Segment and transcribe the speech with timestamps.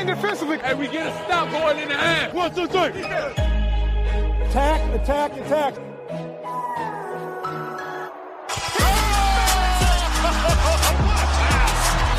[0.00, 0.58] In defensively.
[0.62, 2.32] And we get a stop going in the half.
[2.32, 3.02] One, two, three.
[4.46, 5.74] Attack, attack, attack.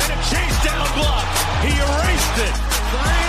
[0.02, 1.26] And a chase down block.
[1.62, 3.21] He erased it.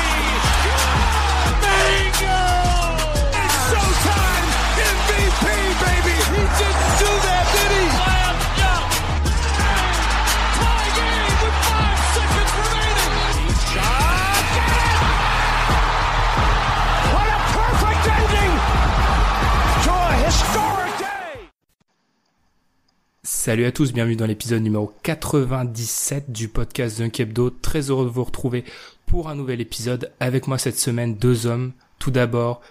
[23.45, 27.49] Salut à tous, bienvenue dans l'épisode numéro 97 du podcast Dunk Hebdo.
[27.49, 28.63] Très heureux de vous retrouver
[29.05, 30.13] pour un nouvel épisode.
[30.21, 31.73] Avec moi cette semaine, deux hommes.
[31.99, 32.61] Tout d'abord,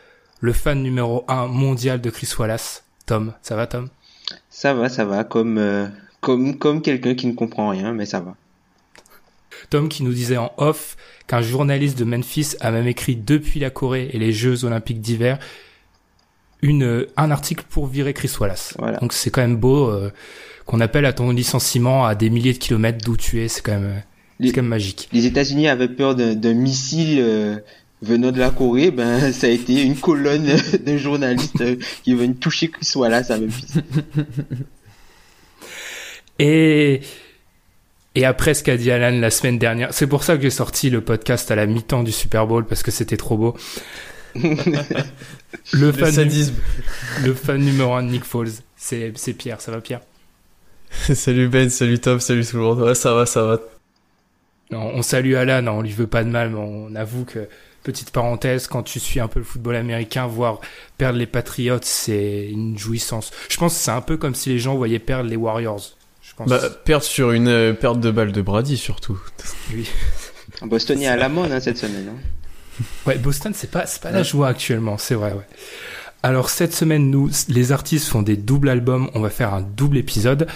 [0.41, 3.35] le fan numéro 1 mondial de Chris Wallace, Tom.
[3.43, 3.91] Ça va Tom?
[4.49, 5.89] Ça va, ça va, comme, euh,
[6.23, 8.35] comme, comme quelqu'un qui ne comprend rien, mais ça va.
[9.69, 13.69] Tom qui nous disait en off qu'un journaliste de Memphis a même écrit depuis la
[13.69, 15.39] Corée et les Jeux Olympiques d'hiver
[16.63, 18.75] une un article pour virer Chris Wallace.
[18.79, 18.99] Voilà.
[19.01, 20.11] Donc c'est quand même beau euh,
[20.67, 23.49] qu'on appelle à ton licenciement à des milliers de kilomètres d'où tu es.
[23.49, 24.03] C'est quand même
[24.39, 25.09] c'est Les- quand même magique.
[25.13, 27.57] Les États-Unis avaient peur d'un missile euh,
[28.03, 30.47] venant de la Corée, ben ça a été une colonne
[30.85, 33.75] d'un journaliste euh, qui est venu toucher Chris Wallace à Memphis.
[36.39, 37.01] Et
[38.15, 40.91] et après ce qu'a dit Alan la semaine dernière, c'est pour ça que j'ai sorti
[40.91, 43.57] le podcast à la mi-temps du Super Bowl parce que c'était trop beau.
[44.35, 46.55] le, fan sadisme.
[47.23, 49.61] le fan numéro un de Nick Foles, c'est Pierre.
[49.61, 50.01] Ça va Pierre?
[51.15, 52.81] salut Ben, salut Tom, salut tout le monde.
[52.81, 53.59] Ouais, ça va, ça va.
[54.71, 57.49] Non, on salue Alan, on lui veut pas de mal, mais on avoue que,
[57.83, 60.61] petite parenthèse, quand tu suis un peu le football américain, voir
[60.99, 63.33] perdre les Patriots, c'est une jouissance.
[63.51, 65.83] Je pense que c'est un peu comme si les gens voyaient perdre les Warriors.
[66.23, 66.49] Je pense.
[66.49, 69.21] Bah, perdre sur une euh, perte de balle de Brady surtout.
[69.75, 69.89] oui.
[70.63, 72.11] Boston est à la mode hein, cette semaine.
[72.15, 72.85] hein.
[73.05, 75.47] Ouais, Boston, c'est pas, c'est pas la joie actuellement, c'est vrai, ouais.
[76.23, 79.99] Alors, cette semaine, nous, les artistes font des doubles albums, on va faire un double
[79.99, 80.47] épisode.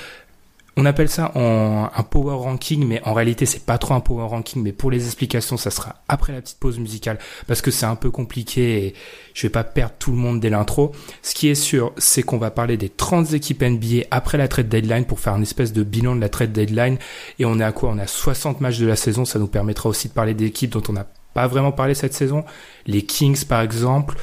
[0.78, 4.62] On appelle ça un power ranking, mais en réalité, c'est pas trop un power ranking,
[4.62, 7.94] mais pour les explications, ça sera après la petite pause musicale, parce que c'est un
[7.96, 8.94] peu compliqué et
[9.32, 10.92] je vais pas perdre tout le monde dès l'intro.
[11.22, 14.68] Ce qui est sûr, c'est qu'on va parler des 30 équipes NBA après la trade
[14.68, 16.98] deadline pour faire une espèce de bilan de la trade deadline.
[17.38, 17.88] Et on est à quoi?
[17.88, 20.82] On a 60 matchs de la saison, ça nous permettra aussi de parler d'équipes dont
[20.90, 22.44] on n'a pas vraiment parlé cette saison.
[22.86, 24.16] Les Kings, par exemple,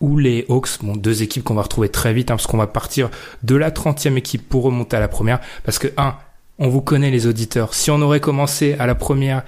[0.00, 2.66] ou les Hawks, bon, deux équipes qu'on va retrouver très vite, hein, parce qu'on va
[2.66, 3.10] partir
[3.42, 6.16] de la 30e équipe pour remonter à la première, parce que, un,
[6.58, 9.42] on vous connaît les auditeurs, si on aurait commencé à la première,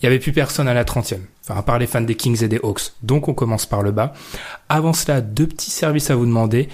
[0.00, 2.42] il y avait plus personne à la 30e, enfin, à part les fans des Kings
[2.42, 4.12] et des Hawks, donc on commence par le bas.
[4.68, 6.68] Avant cela, deux petits services à vous demander.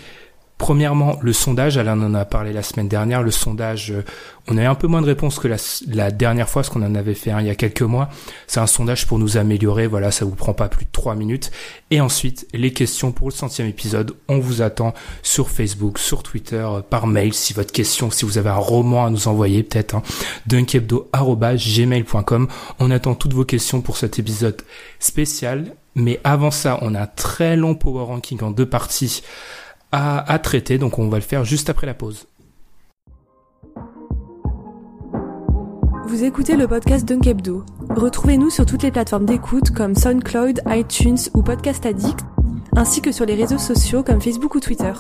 [0.58, 4.02] Premièrement, le sondage, Alain en a parlé la semaine dernière, le sondage, euh,
[4.48, 5.56] on a eu un peu moins de réponses que la,
[5.86, 8.08] la dernière fois, parce qu'on en avait fait il y a quelques mois.
[8.46, 11.50] C'est un sondage pour nous améliorer, voilà, ça vous prend pas plus de trois minutes.
[11.90, 16.66] Et ensuite, les questions pour le centième épisode, on vous attend sur Facebook, sur Twitter,
[16.66, 19.94] euh, par mail, si votre question, si vous avez un roman à nous envoyer, peut-être,
[19.94, 20.02] hein,
[20.46, 22.48] dunkebdo.gmail.com.
[22.78, 24.62] On attend toutes vos questions pour cet épisode
[25.00, 25.74] spécial.
[25.94, 29.22] Mais avant ça, on a un très long power ranking en deux parties
[29.96, 32.26] à, traiter, donc on va le faire juste après la pause.
[36.06, 37.64] Vous écoutez le podcast Dunk Hebdo.
[37.90, 42.20] Retrouvez-nous sur toutes les plateformes d'écoute comme SoundCloud, iTunes ou Podcast Addict,
[42.76, 44.92] ainsi que sur les réseaux sociaux comme Facebook ou Twitter.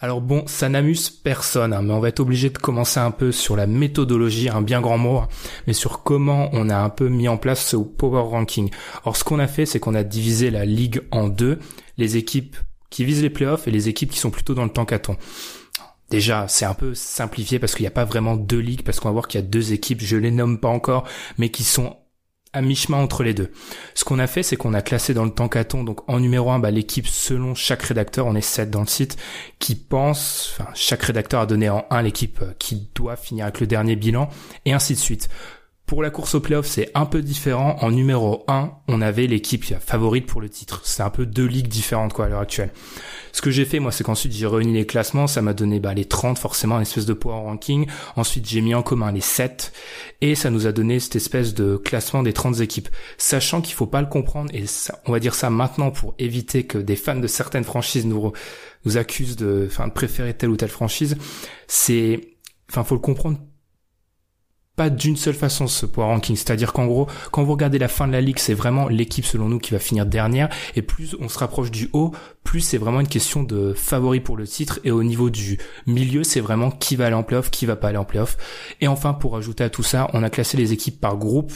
[0.00, 3.32] Alors bon, ça n'amuse personne, hein, mais on va être obligé de commencer un peu
[3.32, 5.28] sur la méthodologie, un bien grand mot, hein,
[5.66, 8.70] mais sur comment on a un peu mis en place ce power ranking.
[9.04, 11.58] Or, ce qu'on a fait, c'est qu'on a divisé la ligue en deux,
[11.96, 12.56] les équipes
[12.90, 15.16] qui visent les playoffs et les équipes qui sont plutôt dans le tankathon.
[16.10, 19.08] Déjà, c'est un peu simplifié parce qu'il n'y a pas vraiment deux ligues, parce qu'on
[19.08, 21.04] va voir qu'il y a deux équipes, je les nomme pas encore,
[21.38, 21.96] mais qui sont
[22.52, 23.50] à mi-chemin entre les deux.
[23.94, 26.58] Ce qu'on a fait, c'est qu'on a classé dans le tankathon, donc en numéro 1,
[26.58, 29.16] bah, l'équipe selon chaque rédacteur, on est 7 dans le site,
[29.58, 33.60] qui pense, enfin, chaque rédacteur a donné en 1 l'équipe euh, qui doit finir avec
[33.60, 34.28] le dernier bilan,
[34.64, 35.28] et ainsi de suite.
[35.88, 37.78] Pour la course au playoff, c'est un peu différent.
[37.80, 40.82] En numéro 1, on avait l'équipe favorite pour le titre.
[40.84, 42.70] C'est un peu deux ligues différentes quoi à l'heure actuelle.
[43.32, 45.94] Ce que j'ai fait moi, c'est qu'ensuite j'ai réuni les classements, ça m'a donné bah,
[45.94, 47.86] les 30 forcément, une espèce de power ranking.
[48.16, 49.72] Ensuite, j'ai mis en commun les 7
[50.20, 52.90] et ça nous a donné cette espèce de classement des 30 équipes.
[53.16, 54.66] Sachant qu'il faut pas le comprendre et
[55.06, 58.32] on va dire ça maintenant pour éviter que des fans de certaines franchises nous
[58.84, 61.16] nous accusent de enfin de préférer telle ou telle franchise,
[61.66, 62.36] c'est
[62.68, 63.38] enfin faut le comprendre
[64.78, 66.36] pas d'une seule façon ce power ranking.
[66.36, 69.48] C'est-à-dire qu'en gros, quand vous regardez la fin de la ligue, c'est vraiment l'équipe selon
[69.48, 70.48] nous qui va finir dernière.
[70.76, 72.12] Et plus on se rapproche du haut,
[72.44, 74.78] plus c'est vraiment une question de favori pour le titre.
[74.84, 77.88] Et au niveau du milieu, c'est vraiment qui va aller en playoff, qui va pas
[77.88, 78.36] aller en playoff.
[78.80, 81.52] Et enfin, pour ajouter à tout ça, on a classé les équipes par groupe.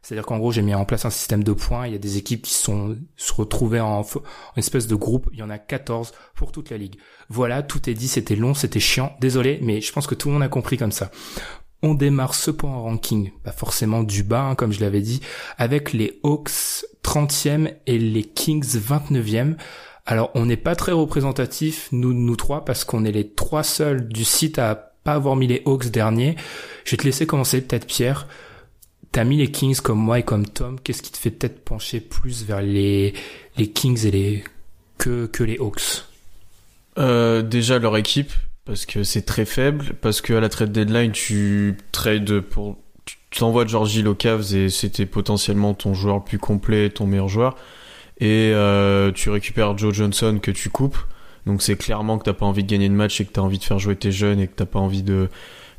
[0.00, 1.86] C'est-à-dire qu'en gros, j'ai mis en place un système de points.
[1.86, 5.28] Il y a des équipes qui sont se retrouvées en, en espèce de groupe.
[5.32, 6.96] Il y en a 14 pour toute la ligue.
[7.28, 8.08] Voilà, tout est dit.
[8.08, 9.14] C'était long, c'était chiant.
[9.20, 11.10] Désolé, mais je pense que tout le monde a compris comme ça.
[11.86, 15.20] On démarre ce point en ranking, pas forcément du bas, hein, comme je l'avais dit,
[15.58, 19.56] avec les Hawks 30e et les Kings 29e.
[20.06, 24.08] Alors, on n'est pas très représentatif, nous, nous trois, parce qu'on est les trois seuls
[24.08, 26.36] du site à pas avoir mis les Hawks derniers.
[26.86, 28.28] Je vais te laisser commencer, peut-être Pierre.
[29.12, 30.80] T'as mis les Kings comme moi et comme Tom.
[30.80, 33.12] Qu'est-ce qui te fait peut-être pencher plus vers les,
[33.58, 34.44] les Kings et les,
[34.96, 36.06] que, que les Hawks?
[36.96, 38.32] Euh, déjà leur équipe,
[38.64, 43.16] parce que c'est très faible, parce que à la trade deadline, tu trades pour, tu
[43.38, 47.56] t'envoies Georgie aux Cavs et c'était potentiellement ton joueur plus complet, ton meilleur joueur,
[48.20, 50.98] et euh, tu récupères Joe Johnson que tu coupes.
[51.46, 53.58] Donc c'est clairement que t'as pas envie de gagner de match et que t'as envie
[53.58, 55.28] de faire jouer tes jeunes et que t'as pas envie de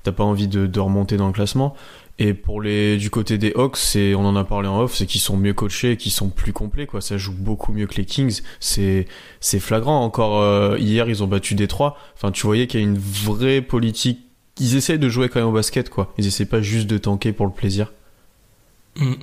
[0.03, 1.75] t'as pas envie de remonter dans le classement.
[2.17, 5.05] Et pour les du côté des Hawks, c'est on en a parlé en off, c'est
[5.05, 7.01] qu'ils sont mieux coachés, qu'ils sont plus complets quoi.
[7.01, 8.41] Ça joue beaucoup mieux que les Kings.
[8.61, 9.05] C'est
[9.41, 10.01] c'est flagrant.
[10.01, 11.97] Encore euh, hier, ils ont battu Détroit.
[12.15, 14.19] Enfin, tu voyais qu'il y a une vraie politique.
[14.59, 16.13] Ils essayent de jouer quand même au basket quoi.
[16.17, 17.91] Ils essaient pas juste de tanker pour le plaisir.
[18.95, 19.15] Mm.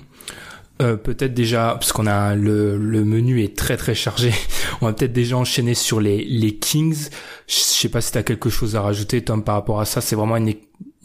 [0.82, 4.32] Euh, peut-être déjà parce qu'on a le, le menu est très très chargé.
[4.80, 7.08] On va peut-être déjà enchaîner sur les les Kings.
[7.46, 10.00] Je sais pas si t'as quelque chose à rajouter Tom par rapport à ça.
[10.00, 10.54] C'est vraiment une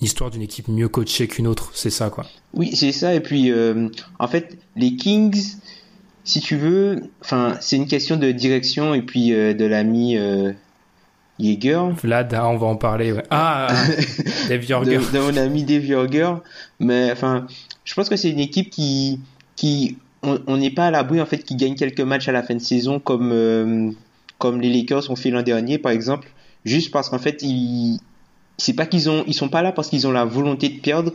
[0.01, 2.25] histoire d'une équipe mieux coachée qu'une autre, c'est ça quoi.
[2.53, 3.13] Oui, c'est ça.
[3.13, 3.89] Et puis, euh,
[4.19, 5.57] en fait, les Kings,
[6.23, 10.18] si tu veux, enfin, c'est une question de direction et puis euh, de l'ami
[11.39, 11.89] Jaeger.
[12.01, 13.12] Vlad, hein, on va en parler.
[13.12, 13.23] Ouais.
[13.30, 13.68] Ah,
[14.50, 14.97] Dave Jorger.
[14.97, 16.33] de, de, mon ami Dave Jorger.
[16.80, 17.45] Mais enfin,
[17.85, 19.19] je pense que c'est une équipe qui,
[19.57, 22.56] qui, on n'est pas à l'abri en fait, qui gagne quelques matchs à la fin
[22.56, 23.92] de saison comme euh,
[24.38, 26.30] comme les Lakers ont fait l'an dernier, par exemple,
[26.63, 28.00] juste parce qu'en fait, ils
[28.57, 31.13] c'est pas qu'ils ont ils sont pas là parce qu'ils ont la volonté de perdre.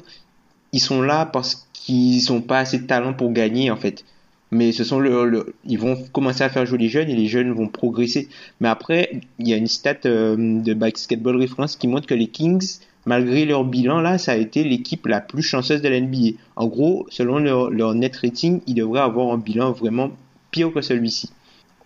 [0.72, 4.04] Ils sont là parce qu'ils ont pas assez de talent pour gagner en fait.
[4.50, 7.26] Mais ce sont le, le, ils vont commencer à faire jouer les jeunes et les
[7.26, 8.28] jeunes vont progresser.
[8.60, 12.28] Mais après il y a une stat euh, de basketball reference qui montre que les
[12.28, 16.36] Kings malgré leur bilan là ça a été l'équipe la plus chanceuse de la NBA
[16.56, 20.10] en gros selon leur, leur net rating ils devraient avoir un bilan vraiment
[20.50, 21.30] pire que celui-ci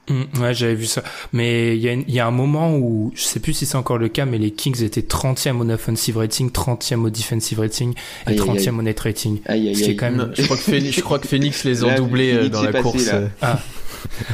[0.09, 1.03] Mmh, ouais, j'avais vu ça.
[1.33, 3.99] Mais il y, a y a un moment où, je sais plus si c'est encore
[3.99, 7.93] le cas, mais les Kings étaient 30e au offensive rating, 30e au defensive rating
[8.27, 9.41] et aïe, 30e aïe, au net rating.
[9.47, 9.97] Aïe, aïe, aïe.
[9.97, 10.33] Quand même...
[10.35, 12.83] je, crois que Phoenix, je crois que Phoenix les ont doublés euh, dans la passé,
[12.83, 13.07] course.
[13.07, 13.23] Là.
[13.43, 13.59] Ah.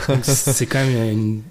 [0.23, 1.43] c'est quand même une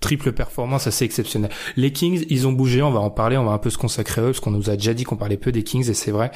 [0.00, 1.50] triple performance assez exceptionnelle.
[1.76, 4.20] Les Kings, ils ont bougé, on va en parler, on va un peu se consacrer
[4.20, 6.10] à eux, parce qu'on nous a déjà dit qu'on parlait peu des Kings, et c'est
[6.10, 6.30] vrai.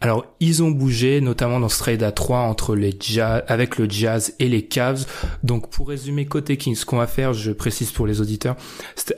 [0.00, 3.88] Alors, ils ont bougé, notamment dans ce trade à 3 entre les jazz, avec le
[3.88, 5.06] Jazz et les Cavs.
[5.42, 8.56] Donc, pour résumer côté Kings, ce qu'on va faire, je précise pour les auditeurs,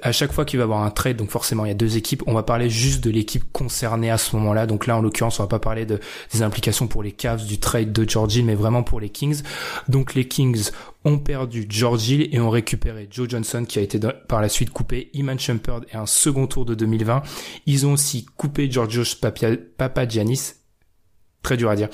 [0.03, 1.97] à chaque fois qu'il va y avoir un trade, donc forcément il y a deux
[1.97, 4.67] équipes, on va parler juste de l'équipe concernée à ce moment-là.
[4.67, 6.01] Donc là, en l'occurrence, on va pas parler de,
[6.33, 9.43] des implications pour les Cavs, du trade de Georgie, mais vraiment pour les Kings.
[9.89, 10.71] Donc les Kings
[11.05, 14.71] ont perdu George Hill et ont récupéré Joe Johnson qui a été par la suite
[14.71, 17.23] coupé, Iman Shumpert et un second tour de 2020.
[17.67, 19.17] Ils ont aussi coupé Georgios
[19.77, 20.55] Papagiannis,
[21.43, 21.89] très dur à dire,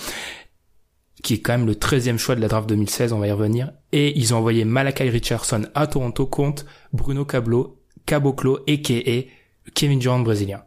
[1.22, 3.72] qui est quand même le 13e choix de la draft 2016, on va y revenir.
[3.92, 9.70] Et ils ont envoyé Malakai Richardson à Toronto contre Bruno Cablo, Caboclo, a.k.a.
[9.74, 10.62] Kevin Durant brésilien.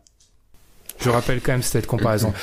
[1.00, 2.34] Je rappelle quand même cette comparaison.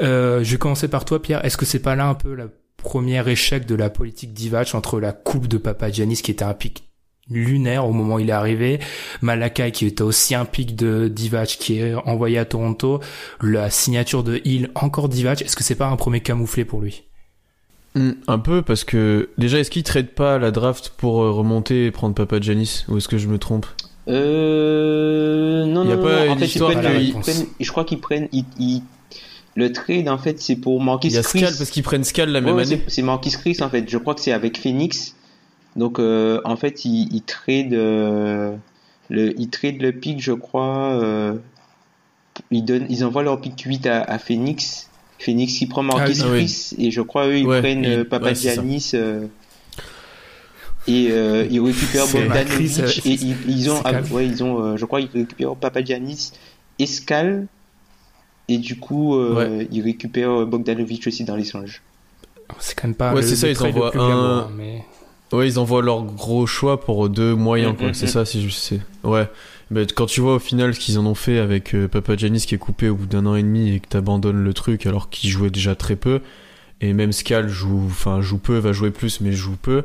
[0.00, 1.44] Euh, je vais commencer par toi, Pierre.
[1.44, 2.48] Est-ce que c'est pas là un peu la
[2.84, 6.84] premier échec de la politique d'Ivac entre la coupe de Papagiannis qui était un pic
[7.30, 8.78] lunaire au moment où il est arrivé,
[9.22, 13.00] Malakai qui était aussi un pic de Divac qui est envoyé à Toronto,
[13.40, 17.04] la signature de Hill encore Divac, est-ce que c'est pas un premier camouflé pour lui?
[17.94, 21.90] Mmh, Un peu parce que déjà est-ce qu'il trade pas la draft pour remonter et
[21.90, 23.66] prendre Papagiannis ou est-ce que je me trompe?
[24.08, 26.30] Euh non Il y a non, pas non.
[26.30, 27.22] en une fait histoire ils de prennent, la ils réponse.
[27.24, 28.82] prennent- je crois qu'ils prennent ils, ils-
[29.56, 31.38] le trade en fait c'est pour Marquis Il y a Chris.
[31.40, 32.82] Scal parce qu'ils prennent Scal la Ouais, même ouais, année.
[32.88, 33.88] c'est- Marquis Chris en fait.
[33.88, 35.14] Je crois que c'est avec Phoenix.
[35.76, 38.54] Donc euh, en fait ils, ils trade euh,
[39.10, 40.92] le ils trade le pick je crois.
[41.02, 41.34] Euh,
[42.50, 44.88] ils donnent ils envoient leur pick 8 à, à Phoenix
[45.20, 46.44] Phoenix qui prend Marcus Ah oui.
[46.44, 49.26] Chris et je crois eux ils Ouais, prennent il- ouais, Papagiannis euh,
[50.86, 51.04] et
[51.50, 55.08] ils récupèrent Bogdanovic Chris, et ils, ils ont ah, ouais ils ont je crois ils
[55.12, 56.32] récupèrent Papagiannis
[56.78, 57.46] Escal
[58.48, 61.82] et du coup euh, ils récupèrent Bogdanovic aussi dans l'échange.
[62.58, 64.82] C'est quand même pas Ouais, c'est ça, ils envoient un- mais...
[65.32, 67.88] Ouais, ils envoient leur gros choix pour deux moyens, Mm, quoi.
[67.88, 68.08] mm, c'est mm.
[68.10, 68.80] ça, si je sais.
[69.02, 69.28] Ouais.
[69.70, 72.42] Mais quand tu vois au final ce qu'ils en ont fait avec euh, Papa Janis
[72.46, 75.08] qui est coupé au bout d'un an et demi et que t'abandonnes le truc alors
[75.08, 76.20] qu'il jouait déjà très peu,
[76.82, 79.84] et même Scal joue, enfin, joue peu, va jouer plus, mais joue peu,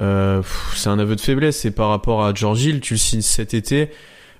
[0.00, 0.42] euh,
[0.74, 1.64] c'est un aveu de faiblesse.
[1.64, 3.90] Et par rapport à George Hill, tu le signes cet été.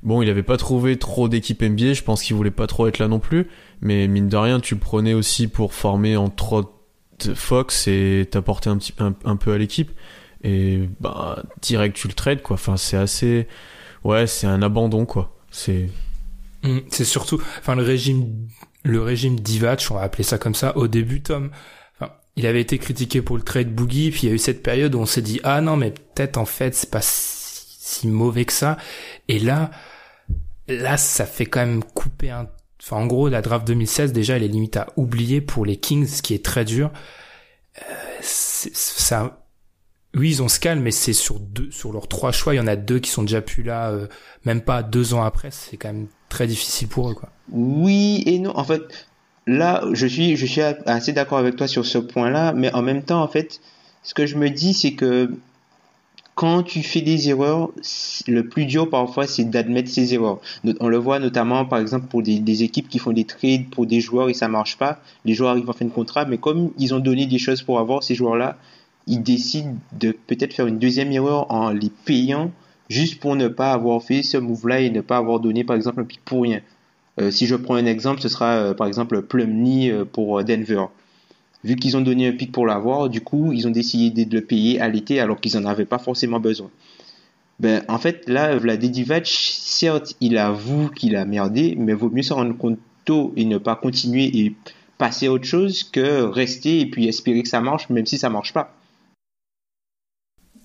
[0.07, 2.99] Bon, il avait pas trouvé trop d'équipe NBA, je pense qu'il voulait pas trop être
[2.99, 3.49] là non plus,
[3.83, 6.73] mais mine de rien, tu prenais aussi pour former en trois
[7.35, 9.91] Fox et t'apporter un petit un, peu à l'équipe
[10.45, 13.49] et bah direct tu le trades quoi enfin c'est assez
[14.05, 15.89] ouais c'est un abandon quoi c'est
[16.67, 18.49] Mm, C'est surtout, enfin le régime,
[18.83, 20.77] le régime Divac, on va appeler ça comme ça.
[20.77, 21.51] Au début, Tom,
[22.37, 24.95] il avait été critiqué pour le trade Boogie, puis il y a eu cette période
[24.95, 28.53] où on s'est dit ah non mais peut-être en fait c'est pas si mauvais que
[28.53, 28.77] ça.
[29.29, 29.71] Et là,
[30.69, 32.49] là ça fait quand même couper un.
[32.83, 36.07] Enfin en gros la draft 2016 déjà elle est limite à oublier pour les Kings,
[36.07, 36.91] ce qui est très dur.
[37.79, 39.43] Euh, c'est- ça.
[40.15, 42.61] Oui, ils ont ce calme, mais c'est sur deux, sur leurs trois choix, il y
[42.61, 44.07] en a deux qui sont déjà plus là, euh,
[44.47, 45.51] même pas deux ans après.
[45.51, 47.29] C'est quand même très difficile pour eux, quoi.
[47.51, 48.57] Oui et non.
[48.57, 49.09] En fait,
[49.47, 53.03] là, je suis, je suis assez d'accord avec toi sur ce point-là, mais en même
[53.03, 53.61] temps, en fait,
[54.03, 55.31] ce que je me dis, c'est que
[56.37, 57.71] quand tu fais des erreurs,
[58.29, 60.39] le plus dur parfois, c'est d'admettre ces erreurs.
[60.81, 64.03] On le voit notamment, par exemple, pour des, équipes qui font des trades pour des
[64.03, 65.01] joueurs et ça marche pas.
[65.25, 67.79] Les joueurs arrivent en fin de contrat, mais comme ils ont donné des choses pour
[67.79, 68.59] avoir ces joueurs-là,
[69.07, 72.51] ils décident de peut-être faire une deuxième erreur en les payant
[72.91, 76.01] juste pour ne pas avoir fait ce move-là et ne pas avoir donné, par exemple,
[76.01, 76.61] un pic pour rien.
[77.19, 80.85] Euh, si je prends un exemple, ce sera euh, par exemple Plumlee euh, pour Denver.
[81.67, 84.45] Vu qu'ils ont donné un pic pour l'avoir, du coup, ils ont décidé de le
[84.45, 86.71] payer à l'été alors qu'ils n'en avaient pas forcément besoin.
[87.59, 92.23] Ben, en fait, là, Vlade Divac, certes, il avoue qu'il a merdé, mais vaut mieux
[92.23, 94.55] s'en rendre compte tôt et ne pas continuer et
[94.97, 98.31] passer à autre chose que rester et puis espérer que ça marche, même si ça
[98.31, 98.73] marche pas.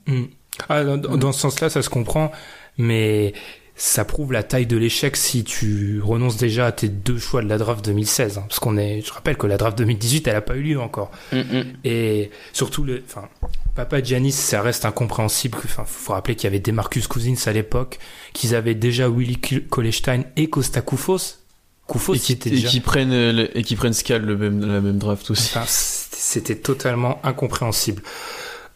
[0.05, 0.25] Mmh.
[0.69, 2.31] Ah, dans, ce sens-là, ça se comprend,
[2.77, 3.33] mais
[3.75, 7.49] ça prouve la taille de l'échec si tu renonces déjà à tes deux choix de
[7.49, 8.37] la draft 2016.
[8.37, 10.79] Hein, parce qu'on est, je rappelle que la draft 2018, elle a pas eu lieu
[10.79, 11.11] encore.
[11.31, 11.65] Mm -hmm.
[11.83, 13.27] Et surtout le, enfin,
[13.75, 15.57] Papa Giannis, ça reste incompréhensible.
[15.63, 17.99] Enfin, faut rappeler qu'il y avait des Marcus Cousins à l'époque,
[18.33, 21.37] qu'ils avaient déjà Willy Kolestein et Costa Koufos.
[21.87, 22.67] Koufos et qui, était déjà...
[22.67, 25.57] et qui prennent le, et qui prennent Scal le même, la même draft aussi.
[25.57, 28.03] Enfin, c'était totalement incompréhensible.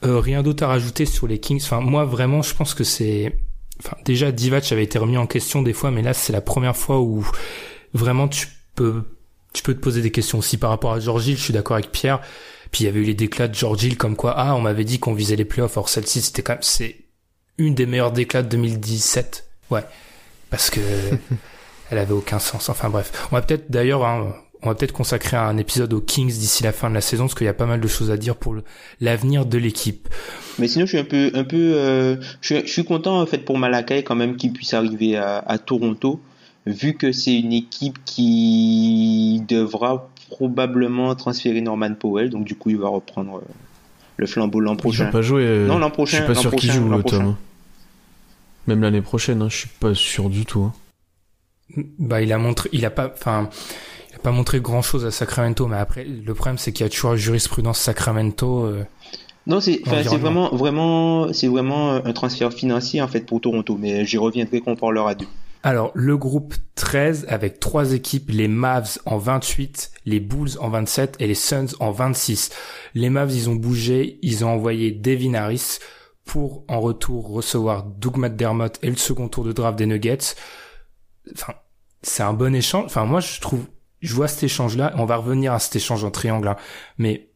[0.04, 1.62] Euh, rien d'autre à rajouter sur les Kings.
[1.64, 3.38] Enfin, moi vraiment, je pense que c'est
[3.79, 6.75] Enfin, déjà, Divac avait été remis en question des fois, mais là, c'est la première
[6.75, 7.25] fois où
[7.94, 9.03] vraiment tu peux,
[9.53, 11.38] tu peux te poser des questions aussi par rapport à George Hill.
[11.38, 12.22] Je suis d'accord avec Pierre.
[12.72, 14.84] Puis il y avait eu les déclats de George Hill comme quoi, ah, on m'avait
[14.84, 15.77] dit qu'on visait les playoffs.
[15.77, 16.98] Or, celle-ci, c'était quand même, c'est
[17.58, 19.48] une des meilleures déclats de 2017.
[19.72, 19.84] Ouais.
[20.50, 20.79] Parce que
[21.91, 22.70] elle avait aucun sens.
[22.70, 23.27] Enfin, bref.
[23.32, 26.72] On va peut-être, d'ailleurs, hein, on va peut-être consacrer un épisode aux Kings d'ici la
[26.72, 28.55] fin de la saison, parce qu'il y a pas mal de choses à dire pour
[29.00, 30.10] l'avenir de l'équipe.
[30.60, 33.25] Mais sinon, je suis un peu, un peu, euh, je, suis, je, suis, content en
[33.25, 36.19] fait pour Malakai quand même qu'il puisse arriver à, à, Toronto,
[36.65, 42.77] vu que c'est une équipe qui devra probablement transférer Norman Powell, donc du coup il
[42.77, 43.43] va reprendre
[44.17, 45.03] le flambeau l'an prochain.
[45.03, 45.43] Il va pas jouer.
[45.43, 46.17] Euh, non, l'an prochain.
[46.17, 47.36] Je suis pas sûr qu'il joue le Tom.
[48.67, 50.63] Même l'année prochaine, hein, je suis pas sûr du tout.
[50.63, 50.74] Hein.
[52.00, 53.50] Bah, il a montré, il a pas, enfin
[54.22, 57.12] pas montré grand chose à Sacramento, mais après, le problème, c'est qu'il y a toujours
[57.12, 58.65] la jurisprudence Sacramento.
[58.65, 58.84] Euh,
[59.48, 64.17] non, c'est, vraiment, vraiment, c'est vraiment un transfert financier, en fait, pour Toronto, mais j'y
[64.17, 65.27] reviendrai quand on parlera d'eux.
[65.65, 71.15] Alors, le groupe 13, avec trois équipes, les Mavs en 28, les Bulls en 27
[71.19, 72.51] et les Suns en 26.
[72.93, 75.79] Les Mavs, ils ont bougé, ils ont envoyé Devin Harris
[76.24, 80.36] pour, en retour, recevoir Doug McDermott et le second tour de draft des Nuggets.
[81.34, 81.53] Enfin,
[82.03, 82.86] c'est un bon échange.
[82.86, 83.65] Enfin, moi, je trouve,
[84.05, 86.57] je vois cet échange-là, on va revenir à cet échange en triangle, hein.
[86.97, 87.29] mais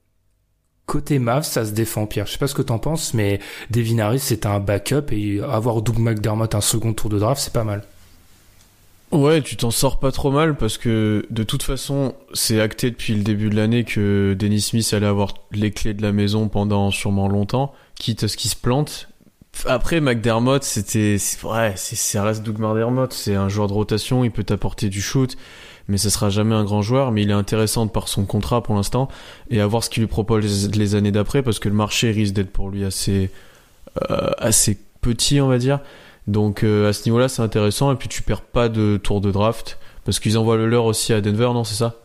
[0.90, 2.26] côté Mavs, ça se défend, Pierre.
[2.26, 5.82] Je sais pas ce que t'en penses, mais Devin Harris, c'est un backup et avoir
[5.82, 7.84] Doug McDermott un second tour de draft, c'est pas mal.
[9.12, 13.16] Ouais, tu t'en sors pas trop mal parce que de toute façon, c'est acté depuis
[13.16, 16.92] le début de l'année que Dennis Smith allait avoir les clés de la maison pendant
[16.92, 19.10] sûrement longtemps, quitte à ce qu'il se plante.
[19.66, 24.44] Après, McDermott, c'était, ouais, ça reste Doug McDermott, c'est un joueur de rotation, il peut
[24.44, 25.36] t'apporter du shoot
[25.90, 28.76] mais ce sera jamais un grand joueur, mais il est intéressant par son contrat pour
[28.76, 29.10] l'instant
[29.50, 32.34] et à voir ce qu'il lui propose les années d'après parce que le marché risque
[32.34, 33.30] d'être pour lui assez
[34.12, 35.80] euh, assez petit, on va dire.
[36.28, 39.32] Donc euh, à ce niveau-là, c'est intéressant et puis tu perds pas de tour de
[39.32, 41.96] draft parce qu'ils envoient le leur aussi à Denver, non, c'est ça?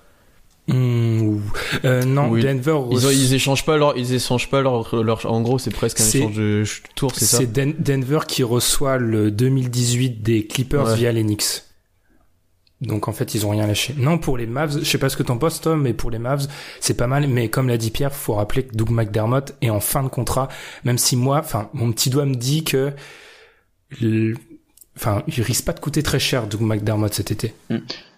[0.67, 1.41] Hmm,
[1.85, 2.43] euh, non, Oui.
[2.43, 2.79] Denver.
[2.91, 6.01] Ils, ont- ils échangent pas leur, ils échangent pas leur, leur en gros, c'est presque
[6.01, 6.65] un échange de
[6.95, 7.37] tour, c'est ça?
[7.37, 10.97] C'est Den- Denver qui reçoit le 2018 des Clippers Ouais.
[10.97, 11.63] via les Knicks.
[12.81, 13.95] Donc en fait, ils ont rien lâché.
[13.97, 16.19] Non, pour les Mavs, je sais pas ce que t'en penses Tom, mais pour les
[16.19, 16.47] Mavs,
[16.81, 17.27] c'est pas mal.
[17.29, 20.49] Mais comme l'a dit Pierre, faut rappeler que Doug McDermott est en fin de contrat.
[20.85, 22.93] Même si moi, enfin, mon petit doigt me dit que,
[24.97, 27.55] enfin, il risque pas de coûter très cher Doug McDermott cet été.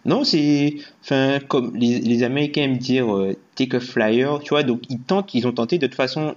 [0.04, 4.62] Non, c'est, enfin, comme les, Américains aiment dire, euh, take a flyer, tu vois.
[4.62, 5.78] Donc ils tentent, ils ont tenté.
[5.78, 6.34] De toute façon,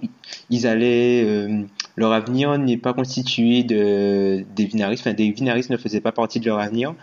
[0.50, 1.62] ils- allaient, euh,
[1.96, 4.96] leur avenir n'est pas constitué de des Vinaris.
[4.98, 6.94] Enfin, des Vinaris ne faisait pas partie de leur avenir.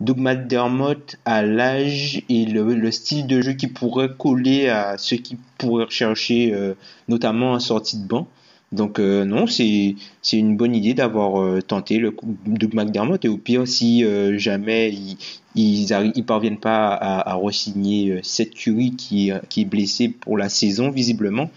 [0.00, 5.14] Doug McDermott a l'âge et le, le style de jeu qui pourrait coller à ce
[5.14, 6.74] qu'ils pourraient rechercher, euh,
[7.08, 8.28] notamment en sortie de banc.
[8.72, 9.94] Donc euh, non, c'est
[10.32, 14.36] une bonne idée d'avoir euh, tenté le coup Doug McDermott et au pire si euh,
[14.38, 15.16] jamais ils
[15.54, 20.36] ils, ils parviennent pas à, à re-signer euh, Seth Curry qui qui est blessé pour
[20.36, 21.48] la saison visiblement,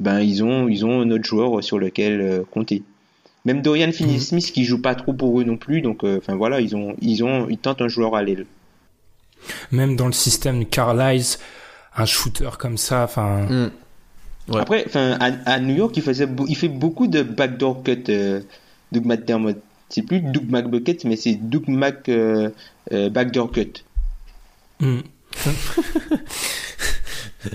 [0.00, 2.82] ben ils ont ils ont un autre joueur sur lequel euh, compter.
[3.44, 6.60] Même Dorian Finney-Smith qui joue pas trop pour eux non plus, donc euh, enfin voilà
[6.60, 8.46] ils ont ils ont ils tentent un joueur à l'aile.
[9.70, 11.38] Même dans le système Carlisle,
[11.96, 13.70] un shooter comme ça, enfin.
[14.48, 14.60] Ouais.
[14.60, 18.40] Après, enfin, à, à New York, il faisait, il fait beaucoup de backdoor cut, euh,
[18.92, 19.56] Doug McDermott.
[19.88, 22.50] C'est plus Doug McBucket, mais c'est Doug Mac euh,
[22.92, 23.84] euh, backdoor cut.
[24.80, 25.00] Hmm.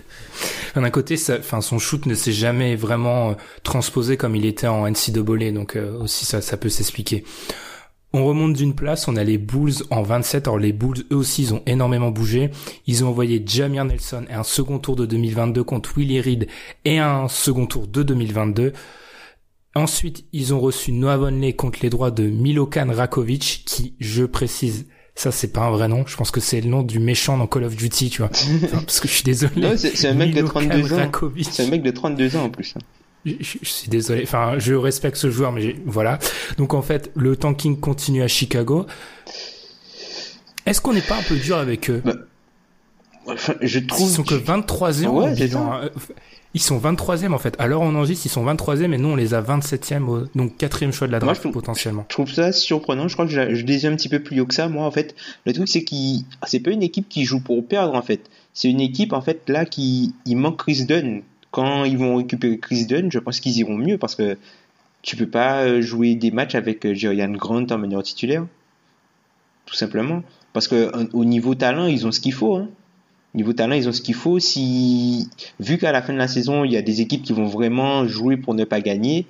[0.76, 3.34] D'un côté, ça, enfin, son shoot ne s'est jamais vraiment euh,
[3.64, 7.24] transposé comme il était en NCAA, donc euh, aussi ça, ça peut s'expliquer.
[8.12, 10.48] On remonte d'une place, on a les Bulls en 27.
[10.48, 12.50] Alors les Bulls, eux aussi, ils ont énormément bougé.
[12.88, 16.48] Ils ont envoyé Jamir Nelson et un second tour de 2022 contre Willie Reed
[16.86, 18.74] et un second tour de 2022.
[19.76, 24.88] Ensuite, ils ont reçu Noah Vonleh contre les droits de Milokan Rakovic, qui, je précise,
[25.20, 26.06] ça c'est pas un vrai nom.
[26.08, 28.32] Je pense que c'est le nom du méchant dans Call of Duty, tu vois.
[28.64, 29.76] Enfin, parce que je suis désolé.
[29.78, 31.12] C'est un mec de Milokan 32 ans.
[31.52, 32.74] C'est un mec de 32 ans en plus.
[33.26, 34.24] Je, je- je suis désolé.
[34.24, 36.20] Enfin, je respecte ce joueur, mais voilà.
[36.58, 38.86] Donc en fait, le tanking continue à Chicago.
[40.66, 42.02] Est-ce qu'on n'est pas un peu dur avec eux?
[42.06, 42.14] Bah,
[43.28, 44.10] Enfin, je Ils trouve.
[44.10, 45.36] sont que 23e Ouais,
[46.54, 47.56] Ils sont 23e en fait.
[47.60, 50.26] Alors on enregistre, ils sont 23e et nous on les a 27e, au...
[50.36, 52.06] donc quatrième choix de la Moi, draft je potentiellement.
[52.10, 53.08] Je trouve ça surprenant.
[53.08, 54.68] Je crois que je, je les ai un petit peu plus haut que ça.
[54.68, 57.94] Moi, en fait, le truc c'est qu'ils, c'est pas une équipe qui joue pour perdre
[57.94, 58.30] en fait.
[58.54, 61.22] C'est une équipe en fait là qui, il manque Chris Dunn.
[61.52, 64.38] Quand ils vont récupérer Chris Dunn, je pense qu'ils iront mieux parce que
[65.02, 68.46] tu peux pas euh, jouer des matchs avec euh, Jerian Grant en manière titulaire,
[69.66, 70.24] tout simplement.
[70.54, 72.58] Parce que euh, au niveau talent, ils ont ce qu'il faut.
[72.58, 72.70] Hein.
[73.36, 74.40] Niveau talent, ils ont ce qu'il faut.
[74.40, 77.46] Si vu qu'à la fin de la saison, il y a des équipes qui vont
[77.46, 79.28] vraiment jouer pour ne pas gagner,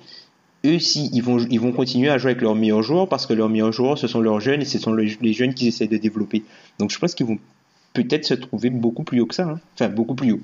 [0.64, 3.34] eux, si ils vont, ils vont continuer à jouer avec leurs meilleurs joueurs parce que
[3.34, 5.86] leurs meilleurs joueurs, ce sont leurs jeunes et ce sont le- les jeunes qu'ils essaient
[5.86, 6.42] de développer.
[6.78, 7.38] Donc, je pense qu'ils vont
[7.92, 9.44] peut-être se trouver beaucoup plus haut que ça.
[9.48, 9.60] hein.
[9.74, 10.40] Enfin, beaucoup plus haut.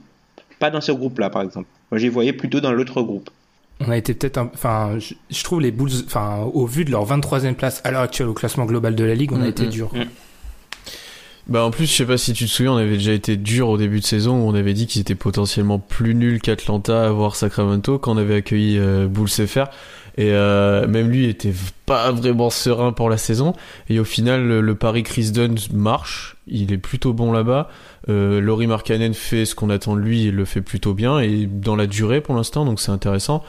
[0.59, 1.69] Pas dans ce groupe-là, par exemple.
[1.91, 3.31] Moi, je les voyais plutôt dans l'autre groupe.
[3.81, 6.91] On a été peut-être, un- enfin, je, je trouve les Bulls, enfin, au vu de
[6.91, 9.49] leur 23e place à l'heure actuelle au classement global de la ligue, on a Mm,
[9.49, 9.91] été mm, dur.
[9.95, 10.05] mm.
[11.49, 13.69] Bah en plus, je sais pas si tu te souviens, on avait déjà été dur
[13.69, 17.37] au début de saison où on avait dit qu'ils étaient potentiellement plus nuls qu'Atlanta, voire
[17.37, 19.09] Sacramento, quand on avait accueilli euh.
[20.19, 21.53] Et euh, même lui était
[21.85, 23.53] pas vraiment serein pour la saison.
[23.89, 26.37] Et au final, le, le pari Chris Dunn marche.
[26.49, 27.69] Il est plutôt bon là-bas.
[28.09, 31.47] Euh, Laurie Markkanen fait ce qu'on attend de lui, il le fait plutôt bien et
[31.47, 33.45] dans la durée pour l'instant, donc c'est intéressant.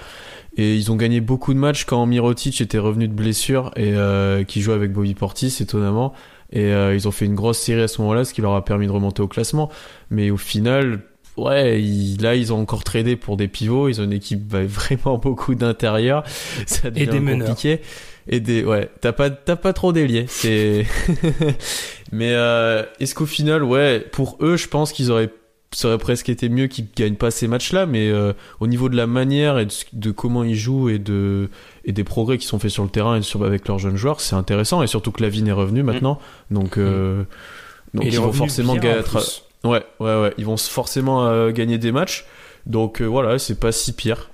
[0.58, 4.44] Et ils ont gagné beaucoup de matchs quand Mirotic était revenu de blessure et euh,
[4.44, 6.14] qui jouait avec Bobby Portis, étonnamment.
[6.52, 8.64] Et euh, ils ont fait une grosse série à ce moment-là, ce qui leur a
[8.64, 9.70] permis de remonter au classement.
[10.10, 11.02] Mais au final,
[11.36, 13.90] ouais, ils- là, ils ont encore tradé pour des pivots.
[13.90, 16.24] Ils ont une équipe avec vraiment beaucoup d'intérieur.
[16.66, 17.48] Ça devient des meneurs.
[17.50, 17.82] compliqué.
[18.30, 20.26] Et des, ouais, t'as pas, t'as pas trop d'ailier.
[20.28, 20.86] C'est,
[22.12, 25.30] mais euh, est-ce qu'au final, ouais, pour eux, je pense qu'ils auraient,
[25.74, 27.86] ça aurait presque été mieux qu'ils gagnent pas ces matchs-là.
[27.86, 31.50] Mais euh, au niveau de la manière et de, comment ils jouent et de
[31.86, 34.22] et des progrès qui sont faits sur le terrain et sur, avec leurs jeunes joueurs,
[34.22, 34.84] c'est intéressant.
[34.84, 36.20] Et surtout que Lavine est revenu maintenant,
[36.52, 37.24] donc euh,
[37.94, 39.02] donc Et il est ils vont forcément gagner.
[39.64, 42.26] Ouais, ouais, ouais, ils vont forcément euh, gagner des matchs.
[42.66, 44.30] Donc euh, voilà, c'est pas si pire.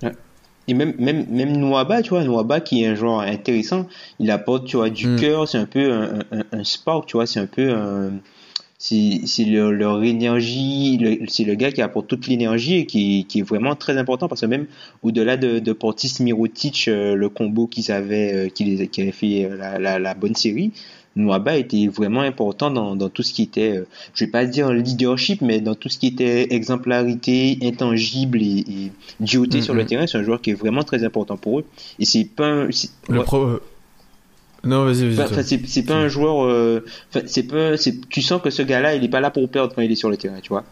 [0.68, 3.86] Et même, même, même Noaba, tu vois, Noaba qui est un joueur intéressant,
[4.20, 5.20] il apporte, tu vois, du Mm.
[5.20, 8.12] cœur, c'est un peu un, un, un spark, tu vois, c'est un peu un,
[8.86, 13.24] c'est, c'est leur, leur énergie, le- c'est le gars qui apporte toute l'énergie et qui,
[13.30, 14.66] qui est vraiment très important parce que même
[15.04, 19.14] au-delà de, de Portis Mirotic, euh, le combo qu'ils avaient, euh, qui, les, qui avait
[19.14, 20.72] fait euh, la, la, la bonne série,
[21.16, 24.74] Noaba était vraiment important dans, dans tout ce qui était, euh, je vais pas dire
[24.74, 28.92] leadership, mais dans tout ce qui était exemplarité, intangible et, et
[29.22, 29.88] dureté sur le Mhm.
[29.88, 30.08] terrain.
[30.08, 31.66] C'est un joueur qui est vraiment très important pour eux.
[32.00, 32.68] Et c'est pas un,
[33.10, 33.60] Le pro...
[34.64, 35.26] Non, vas-y, vas-y.
[35.26, 36.46] Enfin, c'est c'est pas un joueur.
[36.46, 36.86] euh,
[37.26, 37.76] c'est pas.
[37.78, 39.96] c'est- Tu sens que ce gars-là, il est pas là pour perdre quand il est
[39.96, 40.64] sur le terrain, tu vois.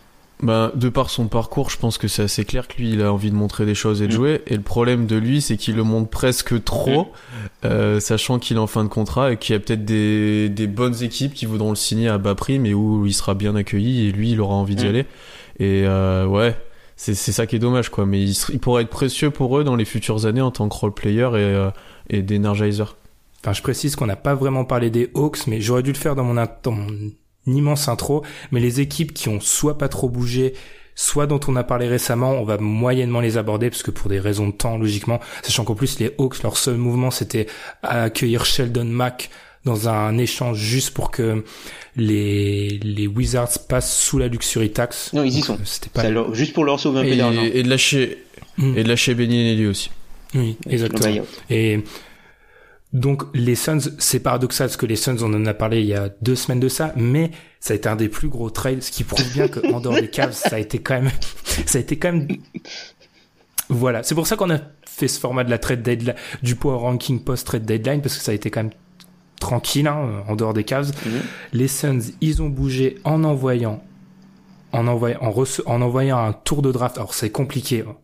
[0.44, 3.14] Ben, de par son parcours, je pense que c'est assez clair que lui, il a
[3.14, 4.16] envie de montrer des choses et de Mm.
[4.16, 4.42] jouer.
[4.48, 7.12] Et le problème de lui, c'est qu'il le montre presque trop,
[7.64, 10.66] euh, sachant qu'il est en fin de contrat et qu'il y a peut-être des, des
[10.66, 14.08] bonnes équipes qui voudront le signer à bas prix, mais où il sera bien accueilli
[14.08, 14.90] et lui, il aura envie d'y Mm.
[14.90, 15.06] aller.
[15.60, 16.56] Et euh, ouais,
[16.96, 18.08] c'est c'est ça qui est dommage, quoi.
[18.08, 20.94] Mais il pourrait être précieux pour eux dans les futures années en tant que role
[20.94, 21.70] player et, euh,
[22.10, 22.96] et d'energizer.
[23.44, 26.16] Enfin, je précise qu'on n'a pas vraiment parlé des Hawks, mais j'aurais dû le faire
[26.16, 26.88] dans mon, in- dans mon
[27.48, 28.24] immense intro.
[28.52, 30.54] Mais les équipes qui ont soit pas trop bougé,
[30.94, 34.20] soit dont on a parlé récemment, on va moyennement les aborder parce que pour des
[34.20, 37.48] raisons de temps, logiquement, sachant qu'en plus les Hawks, leur seul mouvement, c'était
[37.82, 39.30] accueillir Sheldon Mack
[39.66, 41.44] dans un échange juste pour que
[41.96, 45.14] les, les Wizards passent sous la luxury tax.
[45.14, 45.54] Non, ils y sont.
[45.56, 47.44] euh, C'était pas leur- juste pour leur sauver un peu d'argent.
[47.44, 48.18] Et, et de lâcher,
[48.58, 48.78] Mm.
[48.78, 49.92] et de lâcher Benny Nelly aussi.
[50.36, 51.24] Oui, exactement.
[51.50, 51.80] Et
[52.94, 55.94] donc les Suns, c'est paradoxal parce que les Suns, on en a parlé il y
[55.94, 58.92] a deux semaines de ça, mais ça a été un des plus gros trades, ce
[58.92, 61.12] qui prouve bien qu'en dehors des Cavs, ça a été quand même,
[61.66, 62.28] ça a été quand même,
[63.70, 64.04] voilà.
[64.04, 67.24] C'est pour ça qu'on a fait ce format de la trade deadline, du power ranking
[67.24, 68.74] post trade deadline parce que ça a été quand même
[69.40, 70.92] tranquille hein, en dehors des Cavs.
[71.06, 71.22] Mhm.
[71.54, 73.82] Les Suns, ils ont bougé en envoyant,
[74.74, 75.34] en envoyant, en,
[75.66, 76.98] en envoyant un tour de draft.
[76.98, 77.86] Alors c'est compliqué.
[77.88, 77.96] hein.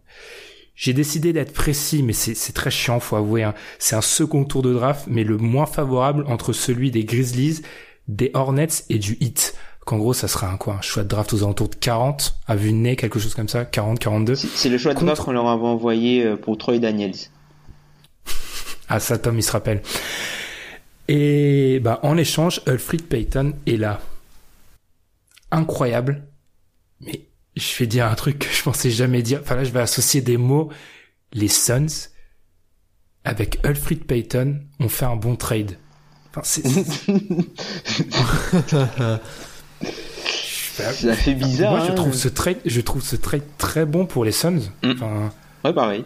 [0.80, 3.42] J'ai décidé d'être précis, mais c'est très chiant, faut avouer.
[3.44, 3.56] hein.
[3.80, 7.64] C'est un second tour de draft, mais le moins favorable entre celui des Grizzlies,
[8.08, 9.56] des Hornets et du Heat.
[9.88, 10.76] Qu'en gros, ça sera un quoi?
[10.76, 13.50] Un choix de draft aux alentours de 40, à vue de nez, quelque chose comme
[13.50, 14.36] ça, 40, 42.
[14.36, 17.16] C'est le choix de Contre- draft qu'on leur avait envoyé euh, pour Troy Daniels.
[18.90, 19.82] Ah ça, Tom, il se rappelle.
[21.10, 24.00] Et bah en échange, Alfred Payton est là.
[25.52, 26.24] Incroyable.
[27.02, 27.22] Mais
[27.58, 29.40] je vais dire un truc que je pensais jamais dire.
[29.42, 30.70] Enfin là, je vais associer des mots.
[31.34, 32.10] Les Suns,
[33.26, 35.78] avec Alfred Payton, ont fait un bon trade.
[36.30, 36.64] Enfin, c'est...
[40.78, 41.72] Ça fait bizarre.
[41.72, 41.96] Moi, je hein.
[41.96, 44.60] trouve ce trade, je trouve ce trade très bon pour les Suns.
[44.84, 44.92] Mm.
[44.92, 45.34] Enfin,
[45.66, 46.06] Ouais, pareil.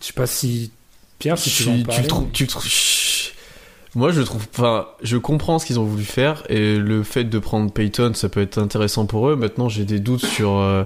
[0.00, 0.72] je sais pas si
[1.18, 2.02] Pierre, si tu veux en tu, tu parler.
[2.02, 3.32] le trouves, tu le trouves-.
[3.98, 7.38] Moi, je trouve, enfin, je comprends ce qu'ils ont voulu faire et le fait de
[7.40, 9.34] prendre Peyton, ça peut être intéressant pour eux.
[9.34, 10.84] Maintenant, j'ai des doutes sur euh,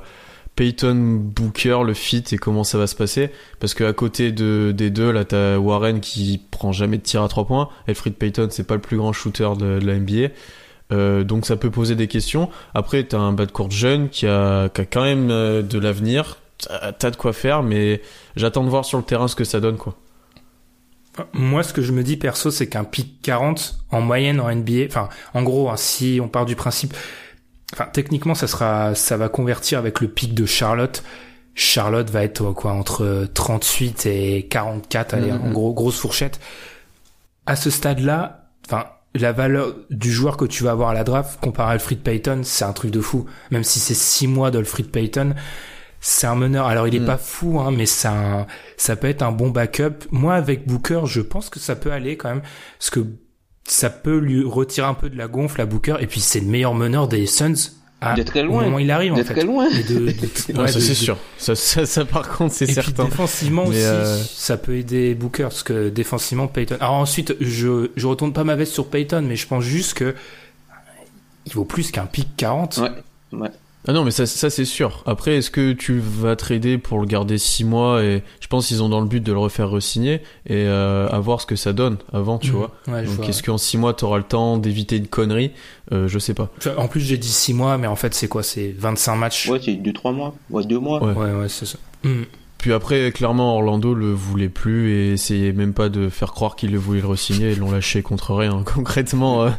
[0.56, 3.28] Peyton, Booker, le fit et comment ça va se passer.
[3.60, 7.28] Parce qu'à côté de, des deux, là, t'as Warren qui prend jamais de tir à
[7.28, 7.68] trois points.
[7.86, 10.32] Elfrid Payton, c'est pas le plus grand shooter de, la NBA.
[10.92, 12.48] Euh, donc ça peut poser des questions.
[12.72, 15.78] Après, t'as un bas de court jeune qui a, qui a quand même euh, de
[15.78, 16.38] l'avenir.
[16.98, 18.00] T'as de quoi faire, mais
[18.36, 19.96] j'attends de voir sur le terrain ce que ça donne, quoi.
[21.34, 24.86] Moi, ce que je me dis perso, c'est qu'un pic 40 en moyenne en NBA,
[24.88, 26.94] enfin, en gros, hein, si on part du principe,
[27.74, 31.02] enfin, techniquement, ça sera, ça va convertir avec le pic de Charlotte.
[31.54, 35.42] Charlotte va être quoi entre 38 et 44, allez, Mhm.
[35.42, 36.40] en gros, grosse fourchette.
[37.44, 41.38] À ce stade-là, enfin, la valeur du joueur que tu vas avoir à la draft
[41.42, 43.26] comparé à Alfred Payton, c'est un truc de fou.
[43.50, 45.34] Même si c'est six mois d'Alfred Payton,
[46.04, 46.66] c'est un meneur.
[46.66, 47.06] Alors il est Mm.
[47.06, 50.04] pas fou, hein, mais c'est un, ça peut être un bon backup.
[50.10, 52.42] Moi, avec Booker, je pense que ça peut aller quand même,
[52.78, 53.06] parce que
[53.64, 55.96] ça peut lui retirer un peu de la gonfle à Booker.
[56.00, 57.54] Et puis c'est le meilleur meneur des Suns.
[58.04, 58.64] À, De très Au loin.
[58.64, 59.32] moment où il arrive, en De fait.
[59.34, 59.68] très loin.
[59.70, 60.10] Et de, de-
[60.54, 61.16] Ouais, ouais, ça c'est sûr.
[61.38, 63.04] Ça, ça, ça, par contre c'est et certain.
[63.04, 66.78] puis défensivement Mais, aussi, euh, ça peut aider Booker parce que défensivement Payton.
[66.80, 70.16] Alors ensuite, je je retourne pas ma veste sur Payton, mais je pense juste que
[71.46, 72.78] il vaut plus qu'un pic 40.
[72.78, 73.38] Ouais.
[73.38, 73.50] Ouais.
[73.88, 75.02] Ah non mais ça, ça c'est sûr.
[75.06, 78.80] Après est-ce que tu vas trader pour le garder 6 mois et je pense qu'ils
[78.82, 81.72] ont dans le but de le refaire re-signer et euh, à voir ce que ça
[81.72, 82.56] donne avant tu Mhm.
[82.56, 82.70] vois.
[82.86, 85.50] Ouais, je Donc est-ce qu'en 6 mois t'auras le temps d'éviter une connerie?
[85.92, 86.50] Euh, Je sais pas.
[86.76, 88.42] En plus, j'ai dit 6 mois, mais en fait, c'est quoi?
[88.44, 89.48] C'est 25 matchs?
[89.48, 90.34] Ouais, c'est 2-3 mois.
[90.50, 91.02] Ouais, 2 mois.
[91.02, 91.12] Ouais.
[91.14, 91.78] ouais, ouais, c'est ça.
[92.04, 92.26] Mhm.
[92.58, 96.70] Puis après clairement Orlando le voulait plus et essayait même pas de faire croire qu'il
[96.70, 98.62] le voulait le re-signer et l'ont lâché contre rien.
[98.74, 99.50] Concrètement euh,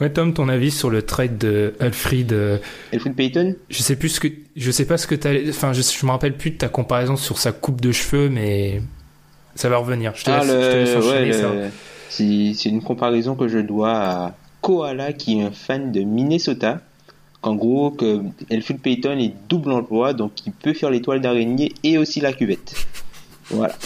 [0.00, 2.58] Ouais, Tom, ton avis sur le trade de Alfred euh,
[2.92, 3.54] Alfred Payton?
[3.70, 6.10] Je sais plus ce que, je sais pas ce que t'as, enfin, je, je me
[6.10, 8.82] rappelle plus de ta comparaison sur sa coupe de cheveux, mais
[9.54, 10.12] ça va revenir.
[10.16, 10.96] Je te Ah, laisse, je te laisse le...
[10.98, 11.52] enchaîner, ouais, ça.
[11.54, 11.70] le-
[12.54, 16.80] c'est une comparaison que je dois à Koala, qui est un fan de Minnesota.
[17.40, 21.98] Qu'en gros, que Alfred Payton est double emploi, donc il peut faire l'étoile d'araignée et
[21.98, 22.74] aussi la cuvette.
[23.50, 23.76] Voilà.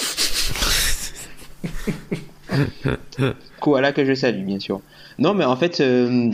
[3.60, 4.80] Koala que je salue, bien sûr.
[5.18, 6.31] Non, mais en fait, euh,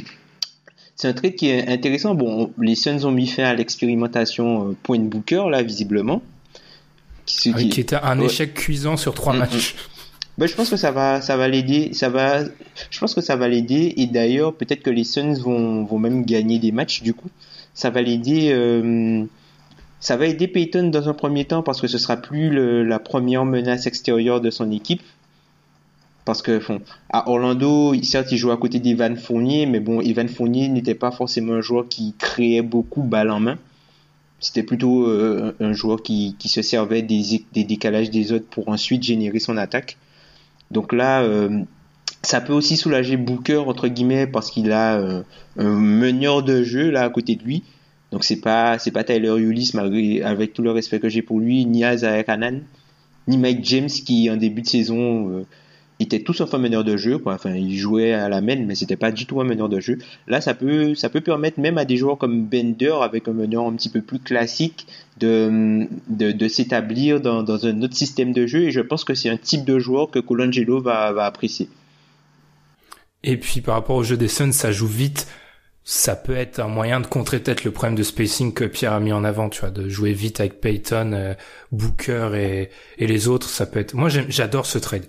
[0.96, 2.14] c'est un trade qui est intéressant.
[2.14, 6.22] Bon, les Suns ont mis fin à l'expérimentation euh, point Booker, là, visiblement.
[7.26, 8.26] Qui, Ah qui était un ouais.
[8.26, 9.74] échec cuisant sur trois Mm, matchs.
[10.36, 12.42] Ben, je pense que ça va, ça va l'aider, ça va,
[12.90, 16.24] je pense que ça va l'aider et d'ailleurs peut-être que les Suns vont, vont même
[16.24, 17.28] gagner des matchs du coup.
[17.72, 19.22] Ça va l'aider, euh,
[20.00, 22.98] ça va aider Peyton dans un premier temps parce que ce sera plus le- la
[22.98, 25.02] première menace extérieure de son équipe.
[26.24, 26.60] Parce que
[27.10, 31.10] à Orlando, certes, il jouait à côté d'Evan Fournier, mais bon, Evan Fournier n'était pas
[31.10, 33.58] forcément un joueur qui créait beaucoup balle en main.
[34.40, 39.38] C'était plutôt euh, un joueur qui, se servait des, décalages des autres pour ensuite générer
[39.38, 39.98] son attaque.
[40.70, 41.62] Donc là, euh,
[42.22, 45.22] ça peut aussi soulager Booker entre guillemets parce qu'il a euh,
[45.58, 47.62] un meneur de jeu là à côté de lui.
[48.12, 51.40] Donc c'est pas c'est pas Tyler Ulis malgré avec tout le respect que j'ai pour
[51.40, 52.60] lui, ni Isaiah Kanan,
[53.28, 55.44] ni Mike James qui en début de saison
[56.04, 57.34] était tout sauf un meneur de jeu quoi.
[57.34, 59.98] Enfin, il jouait à la main mais c'était pas du tout un meneur de jeu.
[60.28, 63.66] Là, ça peut ça peut permettre même à des joueurs comme Bender avec un meneur
[63.66, 64.86] un petit peu plus classique
[65.18, 69.30] de de, s'établir dans, dans un autre système de jeu et je pense que c'est
[69.30, 71.68] un type de joueur que Colangelo va va apprécier.
[73.24, 75.26] Et puis par rapport au jeu des Suns, ça joue vite.
[75.86, 79.00] Ça peut être un moyen de contrer peut-être le problème de spacing que Pierre a
[79.00, 81.34] mis en avant, tu vois, de jouer vite avec Payton, euh,
[81.72, 83.48] Booker et, et les autres.
[83.48, 83.94] Ça peut être.
[83.94, 85.04] Moi, j'adore ce trade,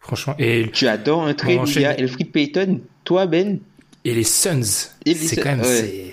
[0.00, 0.34] franchement.
[0.38, 3.60] Et tu adores un trade où il y a Elfrid Payton, toi Ben?
[4.04, 4.62] Et les Suns.
[5.06, 5.60] C'est quand même.
[5.60, 6.12] Ouais.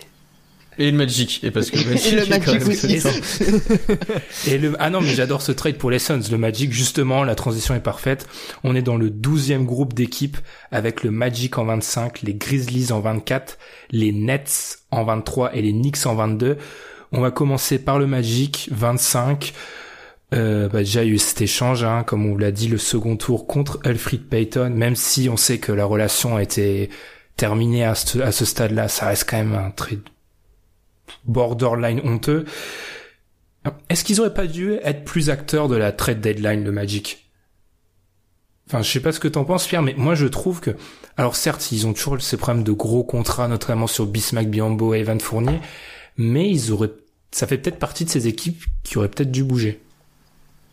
[0.80, 3.02] Et le Magic, et parce que le Magic, et le Magic aussi.
[4.48, 6.22] et le ah non mais j'adore ce trade pour les Suns.
[6.30, 8.28] Le Magic justement, la transition est parfaite.
[8.64, 10.38] On est dans le 12e groupe d'équipes
[10.72, 13.58] avec le Magic en 25, les Grizzlies en 24,
[13.90, 16.58] les Nets en 23 et les Knicks en 22.
[17.12, 19.54] On va commencer par le Magic 25.
[20.34, 22.78] Euh, bah déjà il y a eu cet échange, hein, comme on l'a dit, le
[22.78, 26.90] second tour contre Alfred Payton, même si on sait que la relation a été
[27.38, 30.02] terminée à ce, stade-là, ça reste quand même un trade
[31.26, 32.46] borderline honteux.
[33.90, 37.30] Est-ce qu'ils auraient pas dû être plus acteurs de la trade deadline, le Magic?
[38.68, 40.72] Enfin, je sais pas ce que t'en penses, Pierre, mais moi je trouve que,
[41.16, 45.00] alors certes, ils ont toujours ces problèmes de gros contrats, notamment sur Bismack Biombo et
[45.00, 45.62] Evan Fournier,
[46.18, 46.92] mais ils auraient,
[47.32, 49.82] ça fait peut-être partie de ces équipes qui auraient peut-être dû bouger.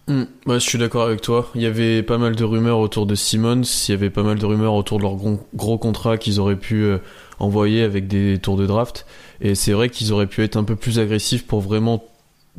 [0.06, 1.50] Mmh, je suis d'accord avec toi.
[1.54, 4.38] Il y avait pas mal de rumeurs autour de Simmons, il y avait pas mal
[4.38, 6.98] de rumeurs autour de leurs gros, contrats qu'ils auraient pu euh,
[7.38, 9.06] envoyer avec des tours de draft.
[9.40, 12.04] Et c'est vrai qu'ils auraient pu être un peu plus agressifs pour vraiment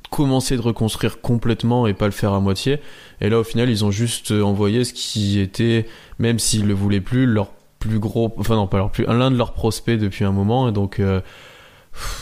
[0.10, 2.80] commencer de reconstruire complètement et pas le faire à moitié.
[3.22, 5.86] Et là, au final, ils ont juste envoyé ce qui était,
[6.18, 9.38] même s'ils le voulaient plus, leur plus gros, enfin non, pas leur plus, l'un de
[9.38, 10.68] leurs prospects depuis un moment.
[10.68, 11.22] Et donc, euh,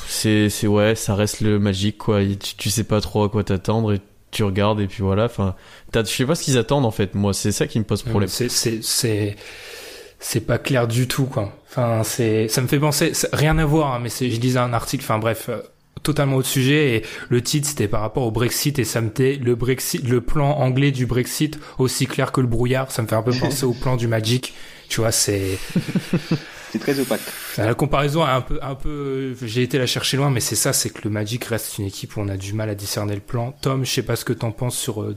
[0.06, 2.20] c'est, c'est ouais, ça reste le magique, quoi.
[2.24, 3.98] Tu, tu sais pas trop à quoi t'attendre
[4.34, 5.26] tu regardes et puis voilà.
[5.26, 5.56] Enfin,
[5.94, 7.16] je sais pas ce qu'ils attendent en fait.
[7.16, 8.30] Moi, c'est ça qui me pose problème.
[8.30, 9.36] C'est, c'est, c'est,
[10.20, 11.54] c'est pas clair du tout, quoi.
[11.70, 14.74] Enfin, c'est, ça me fait penser, rien à voir, hein, mais c'est, je lisais un
[14.74, 15.60] article, enfin bref, euh,
[16.04, 19.38] totalement autre sujet, et le titre c'était par rapport au Brexit, et ça me fait
[19.38, 23.16] le Brexit, le plan anglais du Brexit aussi clair que le brouillard, ça me fait
[23.16, 24.54] un peu penser au plan du Magic,
[24.88, 25.58] tu vois, c'est...
[26.74, 27.22] c'est très opaque.
[27.58, 30.74] La comparaison est un peu, un peu, j'ai été la chercher loin, mais c'est ça,
[30.74, 33.22] c'est que le Magic reste une équipe où on a du mal à discerner le
[33.22, 33.54] plan.
[33.62, 35.16] Tom, je sais pas ce que t'en penses sur euh,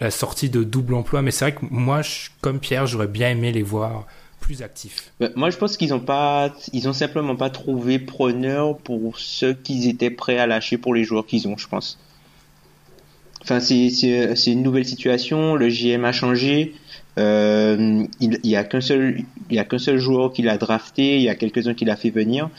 [0.00, 3.30] la sortie de double emploi, mais c'est vrai que moi, je, comme Pierre, j'aurais bien
[3.30, 4.04] aimé les voir
[4.38, 5.12] plus actifs.
[5.18, 9.54] Bah, moi, je pense qu'ils ont pas, ils ont simplement pas trouvé preneur pour ceux
[9.54, 11.98] qu'ils étaient prêts à lâcher pour les joueurs qu'ils ont, je pense.
[13.40, 15.54] Enfin, c'est, c'est, c'est une nouvelle situation.
[15.54, 16.74] Le GM a changé.
[17.18, 20.58] Euh, il, il y a qu'un seul, il y a qu'un seul joueur qu'il a
[20.58, 21.16] drafté.
[21.16, 22.50] Il y a quelques-uns qu'il a fait venir.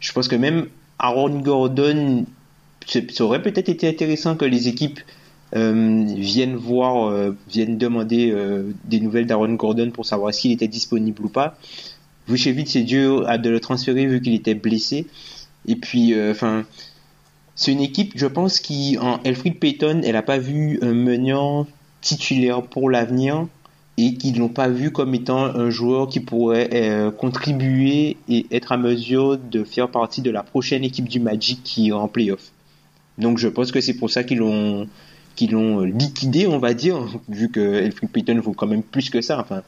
[0.00, 0.66] Je pense que même
[0.98, 2.26] Aaron Gordon,
[2.86, 5.00] ça aurait peut-être été intéressant que les équipes
[5.54, 8.34] euh, viennent voir, euh, viennent demander
[8.84, 11.56] des nouvelles d'Aaron Gordon pour savoir s'il était disponible ou pas.
[12.28, 15.06] Vucevic, c'est dur de le transférer vu qu'il était blessé.
[15.66, 16.64] Et puis, enfin,
[17.54, 21.66] c'est une équipe, je pense, qui en Elfrid Payton, elle a pas vu un menant
[22.00, 23.46] titulaire pour l'avenir
[23.98, 28.46] et qui ne l'ont pas vu comme étant un joueur qui pourrait euh, contribuer et
[28.50, 32.08] être à mesure de faire partie de la prochaine équipe du Magic qui est en
[32.08, 32.52] playoff.
[33.18, 34.88] Donc je pense que c'est pour ça qu'ils l'ont
[35.36, 39.20] qu'ils l'ont liquidé, on va dire, vu que Elfrid Payton vaut quand même plus que
[39.20, 39.38] ça.
[39.40, 39.62] Enfin,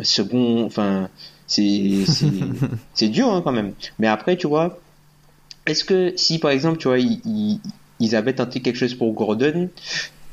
[0.00, 1.08] second, enfin,
[1.46, 2.04] c'est
[2.94, 3.72] c'est dur hein, quand même.
[3.98, 4.78] Mais après, tu vois,
[5.66, 7.60] est-ce que si par exemple, tu vois, ils,
[8.00, 9.68] ils avaient tenté quelque chose pour Gordon,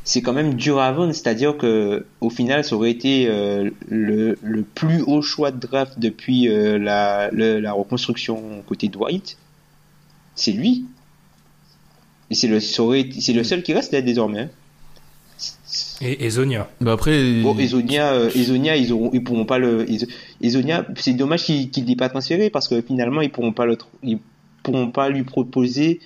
[0.04, 4.38] c'est quand même dur à vendre, c'est-à-dire que au final, ça aurait été euh, le,
[4.42, 9.38] le, plus haut choix de draft depuis euh, la, le, la reconstruction côté Dwight.
[10.36, 10.86] C'est lui.
[12.30, 14.42] Et c'est le, c'est le seul qui reste là désormais.
[14.42, 14.50] Hein.
[16.02, 16.70] Et Ezonia.
[16.82, 17.42] Bah après.
[17.42, 19.86] Bon, Ezonia, euh, Ezonia, ils auront, ils pourront pas le.
[20.42, 23.78] Ezonia, c'est dommage qu'il qu n'ait pas transféré parce que finalement, ils pourront pas le,
[24.04, 24.20] ils
[24.64, 26.02] pourront pas lui proposer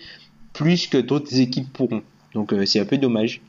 [0.54, 2.04] plus que d'autres équipes pourront.
[2.34, 3.42] Donc c'est un peu dommage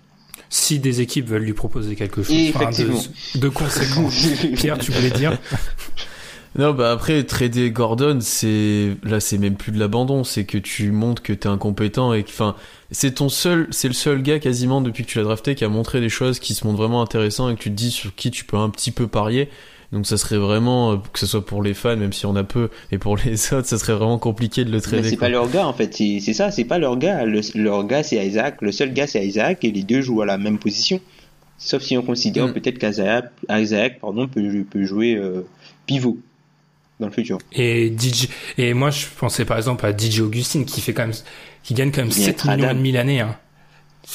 [0.51, 4.09] si des équipes veulent lui proposer quelque chose enfin, de, de conséquent.
[4.57, 5.39] Pierre, tu voulais dire?
[6.57, 10.91] Non, bah après, trader Gordon, c'est là, c'est même plus de l'abandon, c'est que tu
[10.91, 12.57] montres que t'es incompétent et que, enfin,
[12.91, 15.69] c'est ton seul, c'est le seul gars quasiment depuis que tu l'as drafté qui a
[15.69, 18.31] montré des choses qui se montrent vraiment intéressantes et que tu te dis sur qui
[18.31, 19.49] tu peux un petit peu parier.
[19.91, 22.45] Donc ça serait vraiment, euh, que ce soit pour les fans, même si on a
[22.45, 25.03] peu, et pour les autres, ça serait vraiment compliqué de le trader.
[25.03, 27.25] Mais c'est pas leur gars en fait, c'est ça, c'est pas leur gars.
[27.25, 30.27] Le, leur gars c'est Isaac, le seul gars c'est Isaac et les deux jouent à
[30.27, 31.01] la même position.
[31.57, 32.53] Sauf si on considère Mm.
[32.53, 35.47] peut-être qu'Isaac Isaac, pardon, peut, peut jouer euh,
[35.87, 36.19] pivot
[37.01, 37.39] dans le futur.
[37.53, 41.17] Et DJ, et moi, je pensais par exemple à DJ Augustine qui fait quand même,
[41.65, 43.37] qui gagne quand même Il est 7 millions et demi l'année, hein.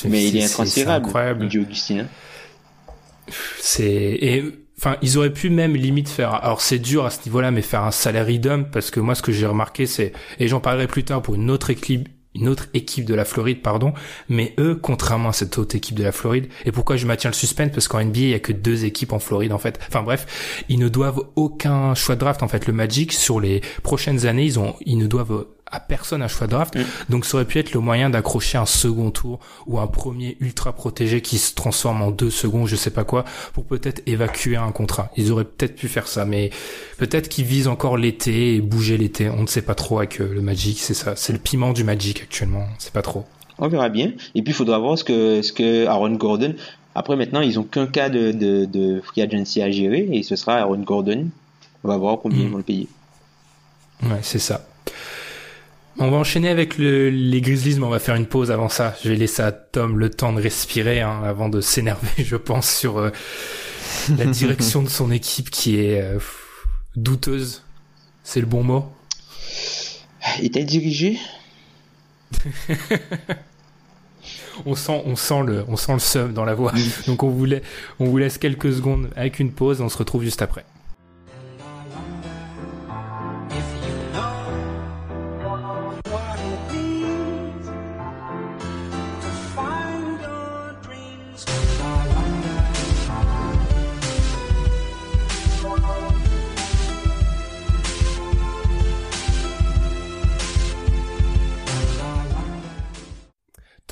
[0.05, 1.47] Mais il est intransférable.
[1.49, 2.01] Dieu Augustine.
[2.01, 3.33] hein.
[3.59, 4.43] C'est, et,
[4.83, 7.83] enfin, ils auraient pu même limite faire, alors c'est dur à ce niveau-là, mais faire
[7.83, 11.05] un salary dump, parce que moi, ce que j'ai remarqué, c'est, et j'en parlerai plus
[11.05, 13.93] tard pour une autre équipe, une autre équipe de la Floride, pardon,
[14.27, 17.35] mais eux, contrairement à cette autre équipe de la Floride, et pourquoi je maintiens le
[17.35, 19.79] suspense, parce qu'en NBA, il y a que deux équipes en Floride, en fait.
[19.87, 22.67] Enfin bref, ils ne doivent aucun choix de draft, en fait.
[22.67, 26.47] Le Magic, sur les prochaines années, ils ont, ils ne doivent à personne un choix
[26.47, 26.77] de draft.
[27.09, 30.71] Donc ça aurait pu être le moyen d'accrocher un second tour ou un premier ultra
[30.73, 34.71] protégé qui se transforme en deux secondes, je sais pas quoi, pour peut-être évacuer un
[34.71, 35.11] contrat.
[35.17, 36.51] Ils auraient peut-être pu faire ça, mais
[36.97, 39.29] peut-être qu'ils visent encore l'été et bouger l'été.
[39.29, 41.15] On ne sait pas trop avec euh, le Magic, c'est ça.
[41.15, 43.25] C'est le piment du Magic actuellement, on sait pas trop.
[43.59, 44.13] On verra bien.
[44.35, 46.55] Et puis il faudra voir ce que, ce que Aaron Gordon.
[46.95, 50.35] Après maintenant, ils ont qu'un cas de, de, de free agency à gérer et ce
[50.35, 51.27] sera Aaron Gordon.
[51.83, 52.41] On va voir combien Mm.
[52.43, 52.87] ils vont le payer.
[54.03, 54.65] Ouais, c'est ça.
[55.99, 58.95] On va enchaîner avec le- les Grizzlies, mais on va faire une pause avant ça.
[59.03, 62.69] Je vais laisser à Tom le temps de respirer hein, avant de s'énerver, je pense,
[62.69, 63.11] sur euh,
[64.17, 66.17] la direction de son équipe qui est euh,
[66.95, 67.63] douteuse.
[68.23, 68.91] C'est le bon mot?
[70.41, 71.19] Et t'as dirigé
[74.65, 76.71] On sent, on sent le, on sent le seum dans la voix.
[77.07, 77.57] Donc on vous, la-
[77.99, 79.81] on vous laisse quelques secondes avec une pause.
[79.81, 80.63] On se retrouve juste après.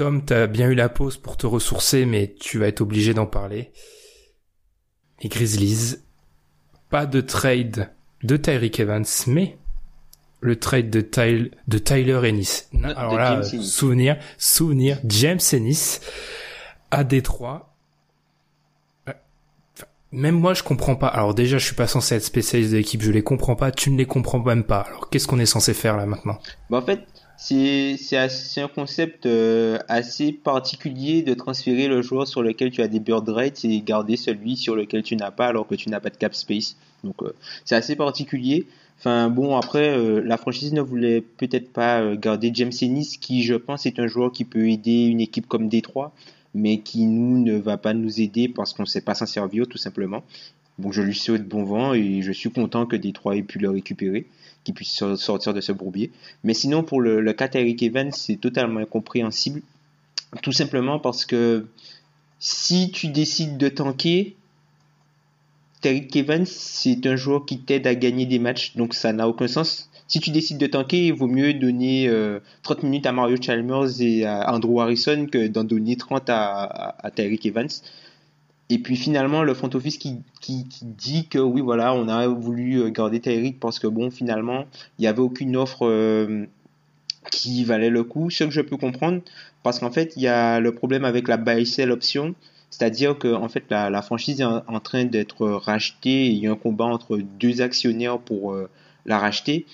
[0.02, 3.28] Tom, t'as bien eu la pause pour te ressourcer, mais tu vas être obligé d'en
[3.28, 3.72] parler.
[5.22, 5.98] Les Grizzlies,
[6.90, 7.92] pas de trade
[8.24, 9.60] de Tyreek Evans, mais
[10.40, 12.64] le trade de, Tyl- de Tyler Ennis.
[12.74, 16.00] De Alors là, souvenir, souvenir, James Ennis
[16.90, 17.76] à Détroit.
[19.08, 19.14] Euh,
[20.12, 21.10] Même moi, je comprends pas.
[21.10, 23.70] Alors déjà, je suis pas censé être spécialiste de l'équipe, je les comprends pas.
[23.72, 24.80] Tu ne les comprends même pas.
[24.82, 26.40] Alors qu'est-ce qu'on est censé faire là maintenant?
[26.72, 27.02] Bah, en fait,
[27.42, 33.00] c'est un concept euh, assez particulier de transférer le joueur sur lequel tu as des
[33.00, 36.12] bird rates et garder celui sur lequel tu n'as pas alors que tu n'as pas
[36.12, 36.76] de cap space.
[37.04, 37.34] Donc euh,
[37.66, 38.68] c'est assez particulier.
[39.00, 43.56] Enfin bon, après, euh, la franchise ne voulait peut-être pas garder James Ennis, qui je
[43.56, 46.14] pense est un joueur qui peut aider une équipe comme Détroit,
[46.54, 49.68] mais qui nous ne va pas nous aider parce qu'on ne sait pas s'en servir
[49.68, 50.24] tout simplement.
[50.78, 53.72] Bon, je lui souhaite bon vent et je suis content que Détroit ait pu le
[53.72, 54.28] récupérer,
[54.64, 56.12] qu'il puisse sor- sortir de ce bourbier.
[56.44, 59.62] Mais sinon, pour le, le cas Evans, c'est totalement incompréhensible.
[60.42, 61.66] Tout simplement parce que
[62.40, 64.36] si tu décides de tanker,
[65.82, 69.48] Tyreek Evans, c'est un joueur qui t'aide à gagner des matchs, donc ça n'a aucun
[69.48, 69.90] sens.
[70.08, 74.02] Si tu décides de tanker, il vaut mieux donner euh, 30 minutes à Mario Chalmers
[74.02, 77.12] et à Andrew Harrison que d'en donner 30 à, à,
[77.46, 77.70] Evans.
[78.72, 82.80] Et puis finalement, le front office qui, qui, dit que oui, voilà, on a voulu
[82.80, 84.64] euh, garder Tyreek parce que bon, finalement,
[84.98, 86.46] il n'y avait aucune offre euh,
[87.32, 89.24] qui valait le coup, ce que je peux comprendre,
[89.62, 92.34] parce qu'en fait, il y a le problème avec la buy sell option,
[92.70, 96.52] c'est-à-dire que en fait, la, franchise est en, train d'être rachetée, et il y a
[96.52, 98.70] un combat entre deux actionnaires pour euh,
[99.06, 99.66] la racheter,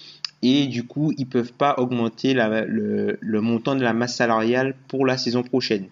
[0.42, 5.20] et du coup, ils peuvent pas augmenter le montant de la masse salariale pour la
[5.20, 5.86] saison prochaine.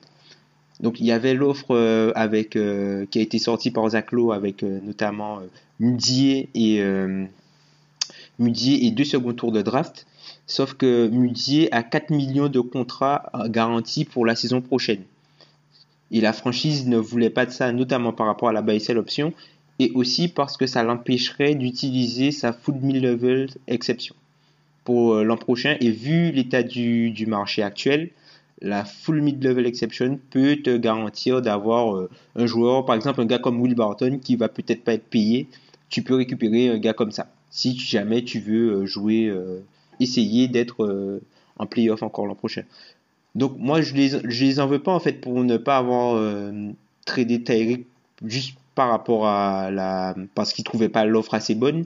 [0.79, 4.31] Donc il y avait l'offre euh, avec euh, qui a été sortie par Zach Lowe
[4.31, 5.39] avec euh, notamment
[5.79, 6.81] Mudier et
[8.39, 10.05] Mudier et deux second tours de draft.
[10.47, 15.01] Sauf que Mudier a 4 millions de contrats garantis pour la saison prochaine.
[16.11, 19.33] Et la franchise ne voulait pas de ça, notamment par rapport à la buy option,
[19.79, 24.15] et aussi parce que ça l'empêcherait d'utiliser sa full mid-level exception
[24.84, 25.76] pour l'an prochain.
[25.82, 28.11] Et vu l'état du marché actuel,
[28.62, 33.39] la full mid-level exception peut te garantir d'avoir euh, un joueur, par exemple un gars
[33.39, 35.47] comme Will Barton qui va peut-être pas être payé.
[35.89, 37.28] Tu peux récupérer un gars comme ça.
[37.49, 39.60] Si jamais tu veux euh, jouer, euh,
[39.99, 41.22] essayer d'être
[41.58, 42.64] en playoff encore l'an prochain.
[43.36, 46.16] Donc moi je les, je les en veux pas en fait pour ne pas avoir
[46.16, 46.72] euh,
[47.06, 47.86] tradé Tyreek
[48.26, 51.86] juste par rapport à la parce qu'ils trouvaient pas l'offre assez bonne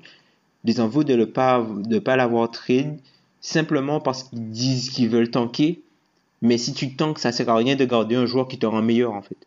[0.64, 3.00] les en veut de ne pas, de pas l'avoir trade
[3.42, 5.80] simplement parce qu'ils disent qu'ils veulent tanker.
[6.42, 8.82] Mais si tu tankes, ça sert à rien de garder un joueur qui te rend
[8.82, 9.38] meilleur, en fait.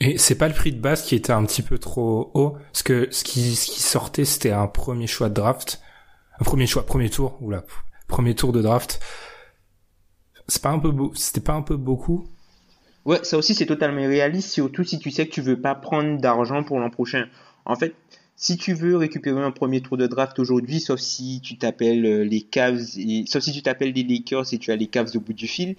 [0.00, 2.82] Et c'est pas le prix de base qui était un petit peu trop haut, parce
[2.82, 5.80] que ce qui, ce qui sortait, c'était un premier choix de draft.
[6.40, 7.64] Un premier choix, premier tour, oula,
[8.06, 9.00] premier tour de draft.
[10.46, 12.28] C'est pas un peu beau, c'était pas un peu beaucoup?
[13.04, 16.20] Ouais, ça aussi c'est totalement réaliste, surtout si tu sais que tu veux pas prendre
[16.20, 17.26] d'argent pour l'an prochain.
[17.64, 17.94] En fait,
[18.40, 22.24] si tu veux récupérer un premier tour de draft aujourd'hui, sauf si tu t'appelles euh,
[22.24, 25.20] les Cavs, et, sauf si tu t'appelles les Lakers et tu as les Cavs au
[25.20, 25.74] bout du fil,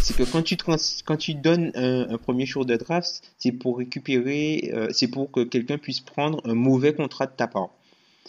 [0.00, 4.70] c'est que quand tu, quand tu donnes un, premier tour de draft, c'est pour récupérer,
[4.72, 7.68] euh, c'est pour que quelqu'un puisse prendre un mauvais contrat de ta part.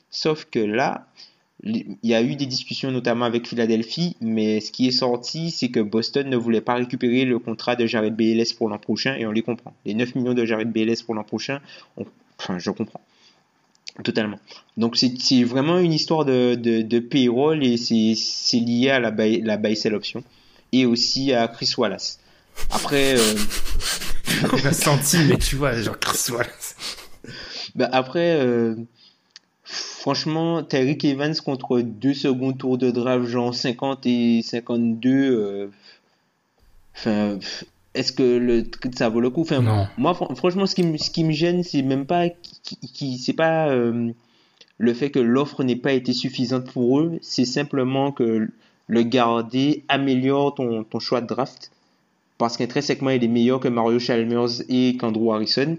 [0.10, 1.08] Sauf que là,
[1.64, 5.70] il y a eu des discussions notamment avec Philadelphie, mais ce qui est sorti, c'est
[5.70, 9.26] que Boston ne voulait pas récupérer le contrat de Jared BLS pour l'an prochain, et
[9.26, 9.74] on les comprend.
[9.86, 11.62] Les 9 millions de Jared BLS pour l'an prochain,
[12.38, 13.02] enfin, je comprends.
[14.04, 14.40] Totalement.
[14.78, 19.42] Donc c'est vraiment une histoire de, de, de payroll et c'est lié à la buy,
[19.42, 20.24] la buy sell option
[20.72, 22.20] et aussi à Chris Wallace.
[22.70, 23.36] Après, euh...
[24.54, 26.76] on a senti, mais tu vois, genre Chris Wallace.
[27.76, 28.76] Bah après, euh...
[29.64, 35.10] franchement, Tyreek Evans contre deux secondes tours de draft, genre 50 et 52.
[35.10, 35.68] Euh...
[36.96, 37.40] Enfin,
[37.94, 38.64] est-ce que le
[38.96, 39.42] ça vaut le coup?
[39.42, 43.34] Enfin, Moi, franchement, ce qui, me, ce qui me gêne, c'est même pas, qui, c'est
[43.34, 44.12] pas euh,
[44.78, 48.50] le fait que l'offre n'ait pas été suffisante pour eux, c'est simplement que
[48.88, 51.72] le garder améliore ton, ton choix de draft.
[52.38, 55.76] Parce qu'intrinsèquement, il est meilleur que Mario Chalmers et qu'Andrew Harrison.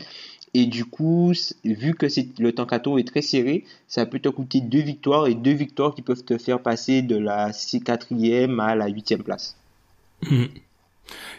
[0.53, 1.33] Et du coup,
[1.65, 2.07] vu que
[2.43, 6.03] le tankato est très serré, ça peut te coûter deux victoires et deux victoires qui
[6.03, 9.57] peuvent te faire passer de la 4e à la 8e place.
[10.29, 10.47] Hmm.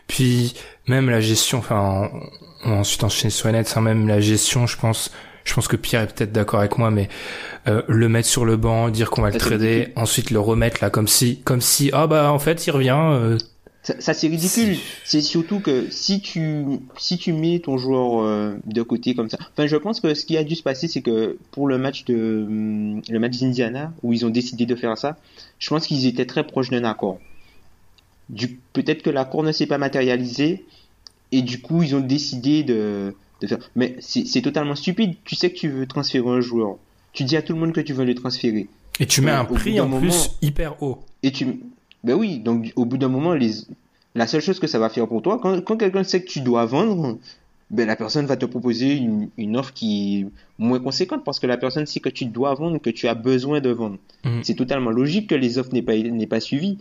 [0.07, 0.53] Puis
[0.87, 2.09] même la gestion, enfin
[2.65, 5.11] on, ensuite enchaîner sur les nets, hein, même la gestion, je pense,
[5.43, 7.09] je pense que Pierre est peut-être d'accord avec moi, mais
[7.67, 10.89] euh, le mettre sur le banc, dire qu'on va le trader, ensuite le remettre là
[10.89, 12.97] comme si, comme si ah bah en fait il revient.
[12.97, 13.37] Euh,
[13.83, 14.77] ça, c'est ridicule.
[15.03, 16.65] C'est surtout que si tu
[16.97, 19.39] si tu mets ton joueur euh, de côté comme ça.
[19.39, 22.05] Enfin, je pense que ce qui a dû se passer, c'est que pour le match
[22.05, 22.45] de
[23.09, 25.17] le match d'Indiana où ils ont décidé de faire ça,
[25.57, 27.17] je pense qu'ils étaient très proches d'un accord
[28.73, 30.65] peut-être que l'accord ne s'est pas matérialisé
[31.31, 33.15] et du coup ils ont décidé de,
[33.45, 33.57] faire.
[33.75, 35.15] Mais c'est totalement stupide.
[35.25, 36.77] Tu sais que tu veux transférer un joueur.
[37.13, 38.67] Tu dis à tout le monde que tu veux le transférer.
[38.99, 40.99] Et tu mets un prix en plus hyper haut.
[41.23, 41.59] Et tu,
[42.03, 42.39] ben oui.
[42.39, 43.51] Donc au bout d'un moment, les...
[44.15, 46.41] la seule chose que ça va faire pour toi, quand, quand quelqu'un sait que tu
[46.41, 47.17] dois vendre,
[47.69, 50.25] ben la personne va te proposer une, une, offre qui est
[50.59, 53.61] moins conséquente parce que la personne sait que tu dois vendre, que tu as besoin
[53.61, 53.97] de vendre.
[54.25, 54.43] Mhm.
[54.43, 55.93] C'est totalement logique que les offres n'aient pas,
[56.29, 56.77] pas suivi.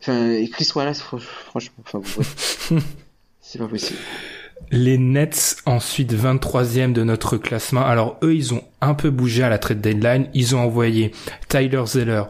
[0.00, 2.00] Enfin, Chris Wallace, franchement, enfin,
[3.40, 3.98] c'est pas possible.
[4.70, 7.84] Les Nets, ensuite 23e de notre classement.
[7.84, 10.28] Alors eux, ils ont un peu bougé à la trade deadline.
[10.34, 11.12] Ils ont envoyé
[11.48, 12.24] Tyler Zeller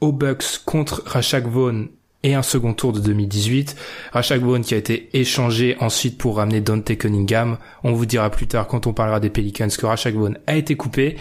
[0.00, 1.88] aux Bucks contre Rashak Vaughn
[2.22, 3.76] et un second tour de 2018.
[4.12, 7.58] Rashak Vaughn qui a été échangé ensuite pour ramener Dante Cunningham.
[7.82, 10.76] On vous dira plus tard quand on parlera des Pelicans que Rashak Vaughn a été
[10.76, 11.16] coupé.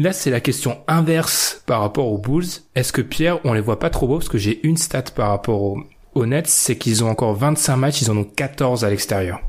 [0.00, 2.46] Là, c'est la question inverse par rapport aux Bulls.
[2.76, 4.18] Est-ce que Pierre, on les voit pas trop beaux?
[4.18, 5.62] Parce que j'ai une stat par rapport
[6.14, 9.40] aux, Nets, c'est qu'ils ont encore 25 matchs, ils en ont 14 à l'extérieur.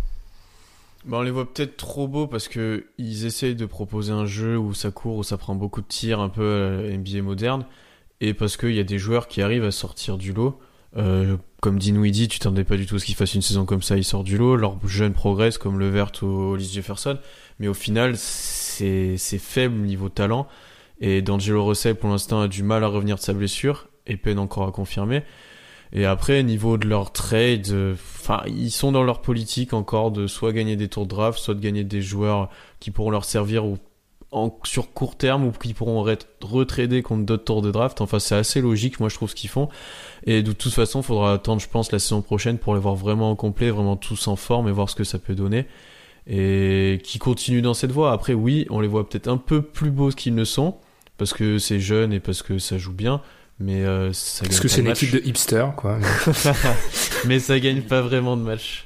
[1.05, 4.57] Bah, on les voit peut-être trop beaux parce que ils essayent de proposer un jeu
[4.57, 7.65] où ça court, où ça prend beaucoup de tirs, un peu euh, NBA moderne,
[8.19, 10.59] et parce qu'il y a des joueurs qui arrivent à sortir du lot.
[10.97, 13.83] Euh, comme Dinwiddie, tu t'attendais pas du tout à ce qu'il fasse une saison comme
[13.83, 14.55] ça, il sort du lot.
[14.55, 17.17] Leurs jeunes progressent comme Levert ou Hollis Jefferson,
[17.59, 18.15] mais au final,
[19.17, 20.47] c'est faible niveau talent.
[21.01, 24.39] Et D'Angelo Russell, pour l'instant, a du mal à revenir de sa blessure et peine
[24.39, 25.23] encore à confirmer.
[25.91, 30.53] Et après, niveau de leur trade, enfin, ils sont dans leur politique encore de soit
[30.53, 32.49] gagner des tours de draft, soit de gagner des joueurs
[32.80, 33.77] qui pourront leur servir ou
[34.63, 36.05] sur court terme ou qui pourront
[36.41, 38.01] retrader contre d'autres tours de draft.
[38.01, 39.69] Enfin, c'est assez logique, moi, je trouve ce qu'ils font.
[40.25, 43.32] Et de toute façon, faudra attendre, je pense, la saison prochaine pour les voir vraiment
[43.32, 45.65] en complet, vraiment tous en forme et voir ce que ça peut donner
[46.28, 48.11] et qui continuent dans cette voie.
[48.11, 50.76] Après, oui, on les voit peut-être un peu plus beaux qu'ils ne sont,
[51.17, 53.22] parce que c'est jeune et parce que ça joue bien,
[53.59, 55.99] mais euh, ça Parce que c'est une équipe de hipster, quoi.
[57.26, 58.86] mais ça gagne pas vraiment de match.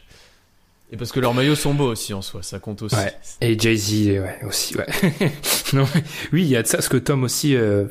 [0.91, 2.95] Et parce que leurs maillots sont beaux aussi en soi, ça compte aussi.
[2.95, 3.13] Ouais.
[3.41, 4.85] Et Jay-Z, ouais, aussi, ouais.
[5.73, 5.85] non,
[6.31, 7.85] oui, il y a de ça, parce que Tom aussi, euh,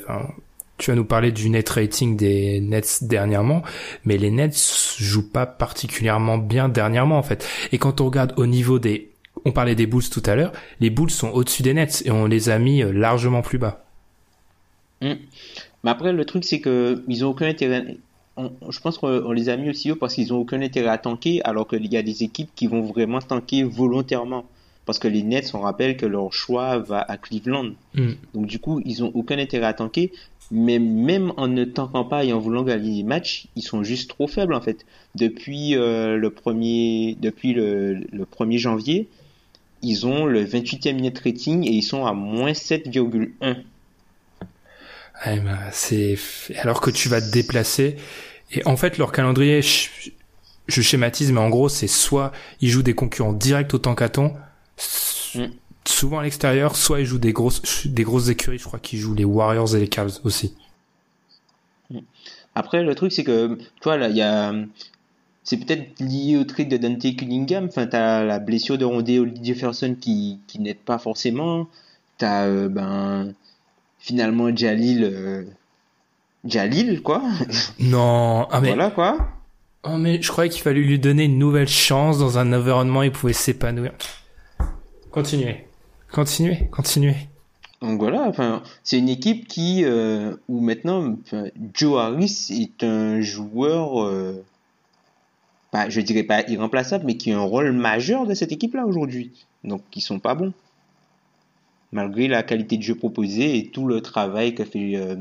[0.79, 3.63] tu vas nous parler du net rating des Nets dernièrement,
[4.05, 7.47] mais les Nets jouent pas particulièrement bien dernièrement, en fait.
[7.73, 9.12] Et quand on regarde au niveau des
[9.45, 12.27] on parlait des Bulls tout à l'heure, les Bulls sont au-dessus des Nets et on
[12.27, 13.85] les a mis euh, largement plus bas.
[15.01, 15.15] Hmm.
[15.85, 17.97] Mais après, le truc, c'est que ils ont aucun intérêt.
[18.37, 21.41] je pense qu'on les a mis aussi haut parce qu'ils ont aucun intérêt à tanker,
[21.45, 24.45] alors qu'il y a des équipes qui vont vraiment tanker volontairement.
[24.87, 27.73] parce que les Nets, on rappelle que leur choix va à Cleveland.
[27.95, 28.13] Mm.
[28.35, 30.13] Donc du coup, ils ont aucun intérêt à tanker.
[30.55, 34.11] Mais même en ne tankant pas et en voulant gagner les matchs, ils sont juste
[34.11, 34.85] trop faibles en fait.
[35.15, 39.09] Depuis euh, le premier, depuis le, le 1er janvier,
[39.83, 43.65] ils ont le 28e net rating et ils sont à moins 7,1.
[45.27, 46.17] Ouais, bah, c'est
[46.59, 47.97] alors que tu vas te déplacer
[48.51, 52.95] et en fait leur calendrier je, schématise mais en gros c'est soit ils jouent des
[52.95, 54.35] concurrents directs au tankathon
[54.79, 55.47] s- Mm.
[55.89, 59.15] souvent à l'extérieur soit ils jouent des grosses des grosses écuries je crois qu'ils jouent
[59.15, 60.55] les Warriors et les Cavs aussi
[62.55, 64.53] Après, le truc, c'est que, tu vois, là, il y a.
[65.45, 67.67] C'est peut-être lié au trade de Dante Cunningham.
[67.67, 71.69] Enfin, t'as la blessure de Rondé Oli Jefferson qui, qui n'aide pas forcément.
[72.19, 73.35] T'as, euh, ben.
[73.99, 75.05] Finalement, Jalil.
[75.05, 75.45] euh,
[76.45, 77.23] Jalil, quoi.
[77.79, 79.17] non ah mais voilà, quoi.
[79.85, 83.05] oh, mais je croyais qu'il fallait lui donner une nouvelle chance dans un environnement où
[83.05, 83.93] il pouvait s'épanouir
[85.13, 85.67] continuez
[86.11, 87.15] continuez continuez
[87.81, 93.21] Donc voilà, enfin, c'est une équipe qui, euh, où maintenant, enfin, Joe Harris est un
[93.21, 94.43] joueur, euh,
[95.73, 99.33] pas, je dirais pas irremplaçable, mais qui a un rôle majeur de cette équipe-là aujourd'hui.
[99.65, 100.53] Donc, ils sont pas bons.
[101.93, 105.17] Malgré la qualité de jeu proposée et tout le travail que fait euh,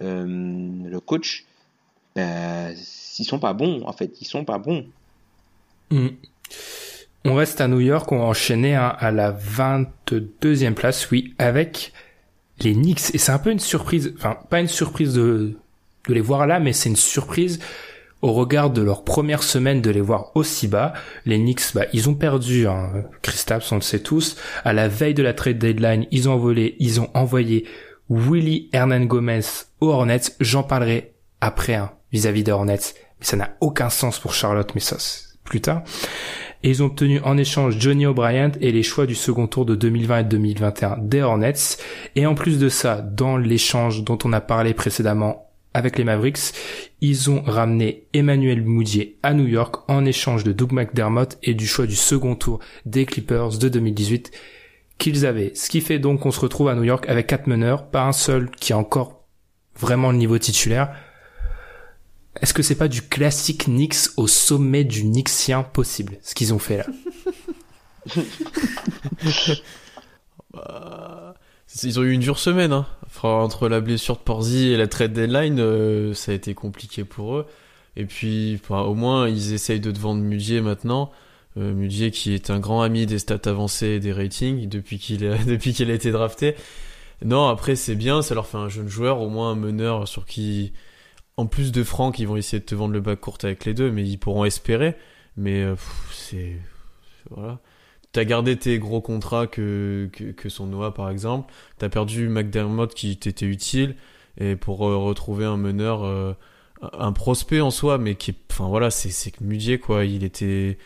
[0.00, 1.44] euh, le coach,
[2.14, 2.72] ben,
[3.18, 4.86] ils sont pas bons, en fait, ils sont pas bons.
[5.90, 6.08] Hmm.
[7.24, 11.92] On reste à New York, on va enchaîner à la 22e place, oui, avec
[12.60, 13.12] les Knicks.
[13.12, 15.58] Et c'est un peu une surprise, enfin pas une surprise de
[16.08, 17.60] les voir là, mais c'est une surprise
[18.22, 20.92] au regard de leur première semaine de les voir aussi bas.
[21.26, 22.90] Les Knicks, bah, ils ont perdu, hein,
[23.22, 24.36] Kristaps, on le sait tous.
[24.64, 27.66] À la veille de la trade deadline, ils ont volé, ils ont envoyé
[28.08, 29.40] Willy Hernan Gomez
[29.80, 30.34] aux Hornets.
[30.40, 34.80] J'en parlerai après hein, vis-à-vis des Hornets, mais ça n'a aucun sens pour Charlotte, mais
[34.80, 34.96] ça
[35.44, 35.82] plus tard.
[36.62, 39.74] Et ils ont obtenu en échange Johnny O'Brien et les choix du second tour de
[39.74, 41.78] 2020 et 2021 des Hornets.
[42.16, 46.52] Et en plus de ça, dans l'échange dont on a parlé précédemment avec les Mavericks,
[47.00, 51.66] ils ont ramené Emmanuel Moudier à New York en échange de Doug McDermott et du
[51.66, 54.32] choix du second tour des Clippers de 2018
[54.98, 55.52] qu'ils avaient.
[55.54, 58.12] Ce qui fait donc qu'on se retrouve à New York avec quatre meneurs, pas un
[58.12, 59.24] seul qui a encore
[59.78, 60.94] vraiment le niveau titulaire.
[62.40, 66.58] Est-ce que c'est pas du classique Knicks au sommet du Knicksien possible, ce qu'ils ont
[66.58, 66.86] fait là?
[70.52, 71.19] Bah,
[71.82, 72.72] ils ont eu une dure semaine.
[72.72, 72.86] Hein.
[73.22, 77.36] Entre la blessure de Porzi et la trade deadline, euh, ça a été compliqué pour
[77.36, 77.46] eux.
[77.96, 81.10] Et puis, enfin, au moins, ils essayent de te vendre Mudier maintenant.
[81.56, 85.26] Euh, Mudier qui est un grand ami des stats avancées et des ratings depuis qu'il
[85.26, 86.54] a, depuis qu'il a été drafté.
[87.24, 90.24] Non, après c'est bien, ça leur fait un jeune joueur, au moins un meneur sur
[90.24, 90.72] qui,
[91.36, 93.74] en plus de Franck, ils vont essayer de te vendre le bac court avec les
[93.74, 94.96] deux, mais ils pourront espérer.
[95.36, 95.74] Mais euh,
[96.12, 96.56] c'est
[97.30, 97.60] voilà.
[98.12, 101.52] T'as gardé tes gros contrats que, que, que son Noah par exemple.
[101.78, 103.94] T'as perdu McDermott qui t'était utile
[104.38, 106.32] et pour euh, retrouver un meneur, euh,
[106.98, 110.04] un prospect en soi, mais qui, est- enfin voilà, c'est c'est que Mudier quoi.
[110.04, 110.78] Il était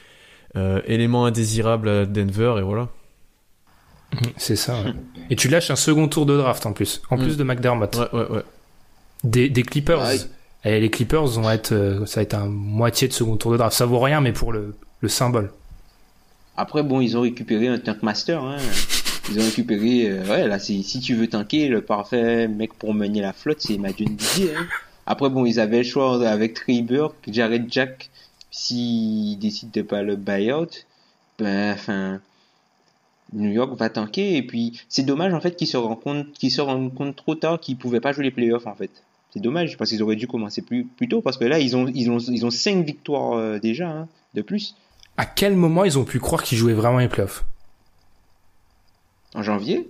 [0.56, 2.88] euh, élément indésirable à Denver et voilà.
[4.36, 4.80] C'est ça.
[4.82, 4.92] ouais.
[5.30, 7.20] Et tu lâches un second tour de draft en plus, en Mm.
[7.22, 7.96] plus de McDermott.
[7.96, 8.42] Ouais ouais ouais.
[9.24, 10.00] Des, des Clippers.
[10.02, 10.18] Ouais.
[10.66, 13.56] Et les Clippers vont être, euh, ça va être un moitié de second tour de
[13.56, 13.76] draft.
[13.76, 15.50] Ça vaut rien, mais pour le, le symbole.
[16.56, 18.42] Après, bon, ils ont récupéré un tank master.
[18.42, 18.58] Hein.
[19.30, 20.08] Ils ont récupéré.
[20.08, 23.78] euh, ouais, là, si tu veux tanker, le parfait mec pour mener la flotte, c'est
[23.78, 24.54] Madjon Didier.
[24.56, 24.66] Hein.
[25.06, 26.84] Après, bon, ils avaient le choix avec Trey
[27.26, 28.10] Jared Jack,
[28.50, 30.68] s'ils décident de pas le buyout.
[31.38, 32.20] Ben, enfin,
[33.32, 34.36] New York va tanker.
[34.36, 37.34] Et puis, c'est dommage en fait qu'ils se rendent compte, qu'ils se rendent compte trop
[37.34, 38.90] tard qu'ils pouvaient pas jouer les playoffs en fait.
[39.32, 41.90] C'est dommage parce qu'ils auraient dû commencer plus, plus tôt parce que là, ils ont,
[41.92, 44.76] ils ont, ils ont cinq victoires euh, déjà hein, de plus
[45.16, 47.44] À quel moment ils ont pu croire qu'ils jouaient vraiment les playoffs
[49.34, 49.88] en janvier,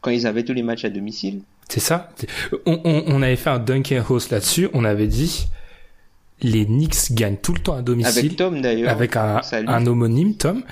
[0.00, 1.42] quand ils avaient tous les matchs à domicile.
[1.68, 2.10] C'est ça
[2.66, 4.68] on, on, on avait fait un Duncan House là-dessus.
[4.74, 5.46] On avait dit
[6.40, 8.18] les Knicks gagnent tout le temps à domicile.
[8.18, 8.90] Avec Tom d'ailleurs.
[8.90, 9.40] avec un,
[9.86, 10.62] homonyme, Tom.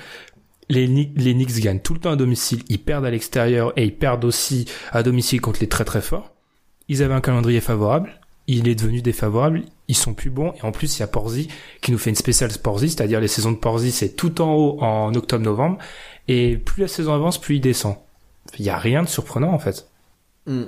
[0.69, 4.25] Les Knicks gagnent tout le temps à domicile, ils perdent à l'extérieur et ils perdent
[4.25, 6.33] aussi à domicile contre les très très forts.
[6.89, 8.21] Ils avaient un calendrier favorable,
[8.53, 11.49] il est devenu défavorable, ils sont plus bons et en plus il y a Porzi
[11.81, 14.79] qui nous fait une spéciale Porzi, c'est-à-dire les saisons de Porzi c'est tout en haut
[14.83, 15.79] en octobre-novembre
[16.29, 17.97] et plus la saison avance plus il descend.
[18.59, 19.89] Il y a rien de surprenant en fait.
[20.47, 20.65] Hmm.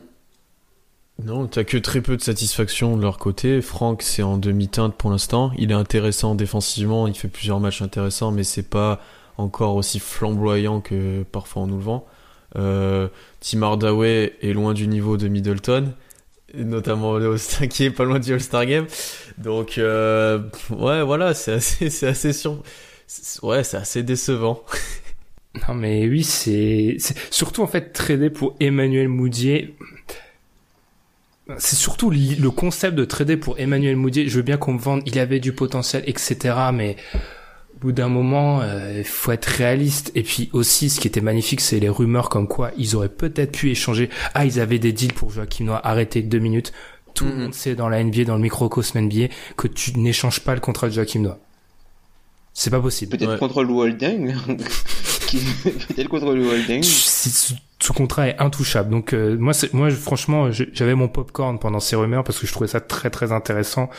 [1.22, 3.62] Non, t'as que très peu de satisfaction de leur côté.
[3.62, 5.53] Franck, c'est en demi-teinte pour l'instant.
[5.57, 9.01] Il est intéressant défensivement, il fait plusieurs matchs intéressants, mais c'est pas
[9.37, 12.07] encore aussi flamboyant que parfois on nous le vend.
[12.57, 13.09] Euh,
[13.41, 15.93] Tim Hardaway est loin du niveau de Middleton, et
[16.59, 18.86] notamment le All-Star qui est pas loin du All-Star Game.
[19.38, 20.40] Donc euh,
[20.70, 22.62] ouais, voilà, c'est assez, c'est assez sur...
[23.42, 24.62] Ouais, c'est assez décevant.
[25.68, 26.96] Non mais oui, c'est
[27.30, 29.76] surtout en fait trader pour Emmanuel Moudier.
[31.59, 34.28] C'est surtout le concept de trader pour Emmanuel Moudier.
[34.28, 36.57] Je veux bien qu'on me vende, il avait du potentiel, etc.
[36.72, 36.96] Mais
[37.81, 40.11] bout d'un moment, euh, il faut être réaliste.
[40.14, 43.53] Et puis aussi, ce qui était magnifique, c'est les rumeurs comme quoi ils auraient peut-être
[43.53, 44.09] pu échanger.
[44.35, 45.81] Ah, ils avaient des deals pour Joachim Noah.
[45.87, 46.72] Arrêtez deux minutes.
[47.14, 47.41] Tout le Mhm.
[47.43, 50.89] monde sait dans la NBA, dans le microcosme NBA, que tu n'échanges pas le contrat
[50.89, 51.39] de Joachim Noah.
[52.53, 53.16] C'est pas possible.
[53.16, 53.39] Peut-être Ouais.
[53.39, 54.35] contre le Holding.
[55.89, 56.83] Peut-être contre le Holding.
[56.83, 58.91] Si- ce, ce contrat est intouchable.
[58.91, 62.68] Donc euh, moi, moi, franchement, j'avais mon popcorn pendant ces rumeurs parce que je trouvais
[62.68, 63.91] ça très très intéressant.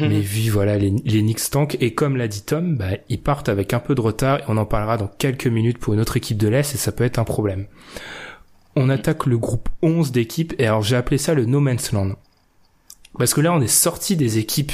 [0.00, 3.48] Mais vu voilà les, les Knicks tank et comme l'a dit Tom, bah, ils partent
[3.48, 6.16] avec un peu de retard et on en parlera dans quelques minutes pour une autre
[6.16, 7.66] équipe de l'Est et ça peut être un problème.
[8.76, 12.14] On attaque le groupe 11 d'équipes et alors j'ai appelé ça le No Man's Land.
[13.18, 14.72] Parce que là on est sorti des équipes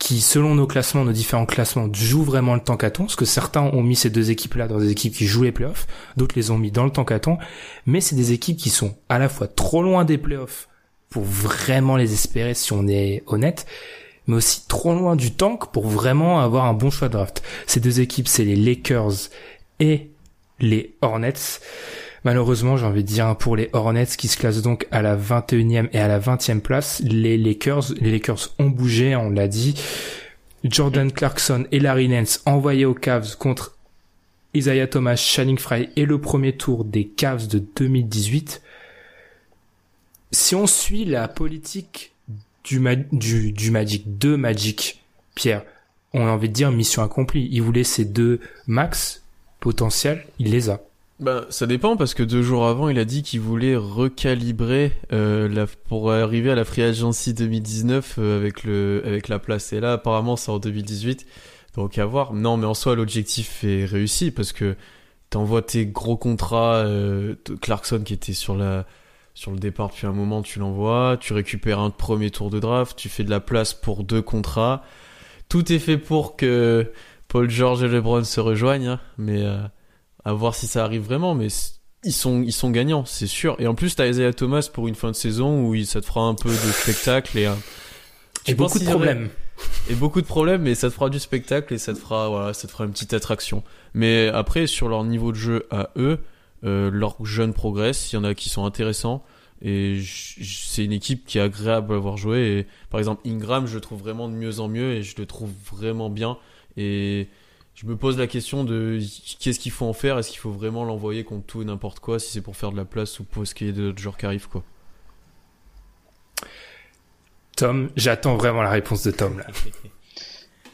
[0.00, 3.82] qui, selon nos classements, nos différents classements, jouent vraiment le tankathon, parce que certains ont
[3.82, 5.86] mis ces deux équipes-là dans des équipes qui jouent les playoffs,
[6.16, 7.36] d'autres les ont mis dans le tankathon,
[7.84, 10.68] mais c'est des équipes qui sont à la fois trop loin des playoffs
[11.10, 13.66] pour vraiment les espérer si on est honnête,
[14.26, 17.42] mais aussi trop loin du tank pour vraiment avoir un bon choix de draft.
[17.66, 19.30] Ces deux équipes, c'est les Lakers
[19.80, 20.10] et
[20.60, 21.60] les Hornets.
[22.24, 25.88] Malheureusement, j'ai envie de dire pour les Hornets qui se classent donc à la 21e
[25.92, 29.80] et à la 20e place, les Lakers, les Lakers ont bougé, on l'a dit.
[30.64, 33.76] Jordan Clarkson et Larry Nance envoyés aux Cavs contre
[34.52, 38.60] Isaiah Thomas, Channing Frye et le premier tour des Cavs de 2018.
[40.32, 42.09] Si on suit la politique
[42.64, 42.80] du,
[43.12, 45.02] du, du Magic, de Magic,
[45.34, 45.62] Pierre,
[46.12, 47.48] on a envie de dire mission accomplie.
[47.50, 49.22] Il voulait ces deux max
[49.60, 50.80] potentiels, il les a.
[51.20, 55.66] Bah, ça dépend parce que deux jours avant, il a dit qu'il voulait recalibrer euh,
[55.86, 59.74] pour arriver à la Free Agency 2019 euh, avec le avec la place.
[59.74, 61.26] Et là, apparemment, c'est en 2018.
[61.76, 62.32] Donc à voir.
[62.32, 64.76] Non, mais en soi, l'objectif est réussi parce que
[65.28, 66.76] t'envoies tes gros contrats.
[66.76, 68.86] Euh, Clarkson qui était sur la
[69.34, 71.16] sur le départ depuis un moment, tu l'envoies.
[71.20, 72.96] Tu récupères un premier tour de draft.
[72.96, 74.82] Tu fais de la place pour deux contrats.
[75.48, 76.92] Tout est fait pour que
[77.28, 79.58] Paul George et LeBron se rejoignent, hein, mais euh,
[80.24, 81.48] à voir si ça arrive vraiment, mais
[82.04, 83.56] ils sont, ils sont gagnants, c'est sûr.
[83.58, 86.06] Et en plus, t'as Isaiah Thomas pour une fin de saison où il, ça te
[86.06, 87.54] fera un peu de spectacle et, euh,
[88.44, 89.28] tu Et beaucoup de aurait- problèmes.
[89.90, 92.54] Et beaucoup de problèmes, mais ça te fera du spectacle et ça te fera, voilà,
[92.54, 93.62] ça te fera une petite attraction.
[93.92, 96.18] Mais après, sur leur niveau de jeu à eux,
[96.62, 99.24] leurs jeunes progressent, il y en a qui sont intéressants.
[99.62, 102.40] Et c'est une équipe qui est agréable à voir jouer.
[102.40, 105.26] Et par exemple, Ingram, je le trouve vraiment de mieux en mieux et je le
[105.26, 106.38] trouve vraiment bien.
[106.76, 107.28] Et
[107.74, 108.98] je me pose la question de
[109.38, 112.18] qu'est-ce qu'il faut en faire Est-ce qu'il faut vraiment l'envoyer contre tout et n'importe quoi
[112.18, 114.16] si c'est pour faire de la place ou pour ce qu'il y ait d'autres joueurs
[114.16, 114.62] qui arrivent quoi
[117.56, 119.46] Tom, j'attends vraiment la réponse de Tom là.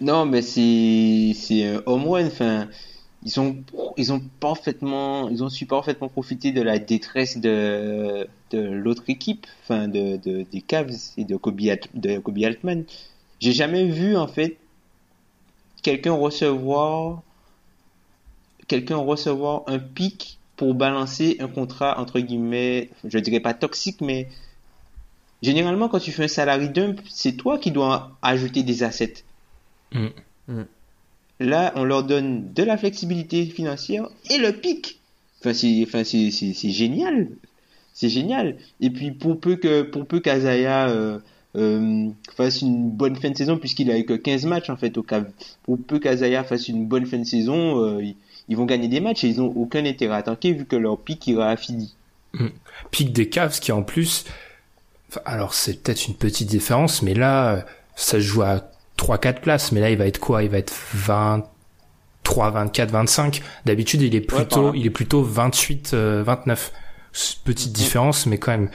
[0.01, 2.27] Non, mais c'est c'est un home run.
[2.27, 2.69] Enfin,
[3.27, 3.57] ils ont
[3.97, 9.47] ils ont parfaitement ils ont su parfaitement profiter de la détresse de de l'autre équipe,
[9.63, 11.61] enfin de, de des Cavs et de Kobe
[11.95, 12.85] de Kobe Altman.
[13.41, 14.59] J'ai jamais vu en fait
[15.83, 17.23] quelqu'un recevoir
[18.69, 24.29] quelqu'un recevoir un pic pour balancer un contrat entre guillemets, je dirais pas toxique, mais
[25.43, 29.25] généralement quand tu fais un salary dump, c'est toi qui dois ajouter des assets.
[29.93, 30.07] Mm.
[30.47, 30.63] Mm.
[31.39, 35.01] Là, on leur donne de la flexibilité financière et le pic.
[35.41, 36.31] Enfin, c'est, enfin, c'est,
[36.71, 37.29] génial.
[37.93, 38.57] C'est génial.
[38.81, 41.19] Et puis, pour peu que, pour peu qu'Azaya euh,
[41.57, 44.97] euh, fasse une bonne fin de saison, puisqu'il a eu que 15 matchs, en fait,
[44.97, 45.31] au Cavs.
[45.63, 48.03] Pour peu qu'Azaya fasse une bonne fin de saison, euh,
[48.49, 50.99] ils, vont gagner des matchs et ils ont aucun intérêt à attaquer vu que leur
[50.99, 51.95] pic ira à fini.
[52.91, 54.27] Pic des Cavs qui en plus,
[55.25, 57.65] alors c'est peut-être une petite différence, mais là,
[57.95, 60.43] ça joue à 3-4 places, mais là il va être quoi?
[60.43, 63.43] Il va être 23, 24, 25.
[63.65, 66.73] D'habitude il est plutôt, il est plutôt 28, euh, 29.
[67.13, 68.71] C'est une Petite différence, mais quand même.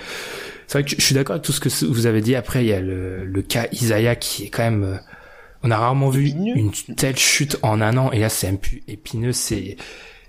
[0.68, 2.34] C'est vrai que je suis d'accord avec tout ce que vous avez dit.
[2.36, 4.84] Après, il y a le, le cas Isaiah qui est quand même.
[4.84, 4.98] euh,
[5.64, 6.56] On a rarement vu Épineux.
[6.56, 9.34] une telle chute en un an, et là c'est un peu épineux.
[9.34, 9.76] C'est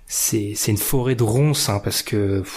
[0.05, 2.43] c'est c'est une forêt de ronces, hein, parce que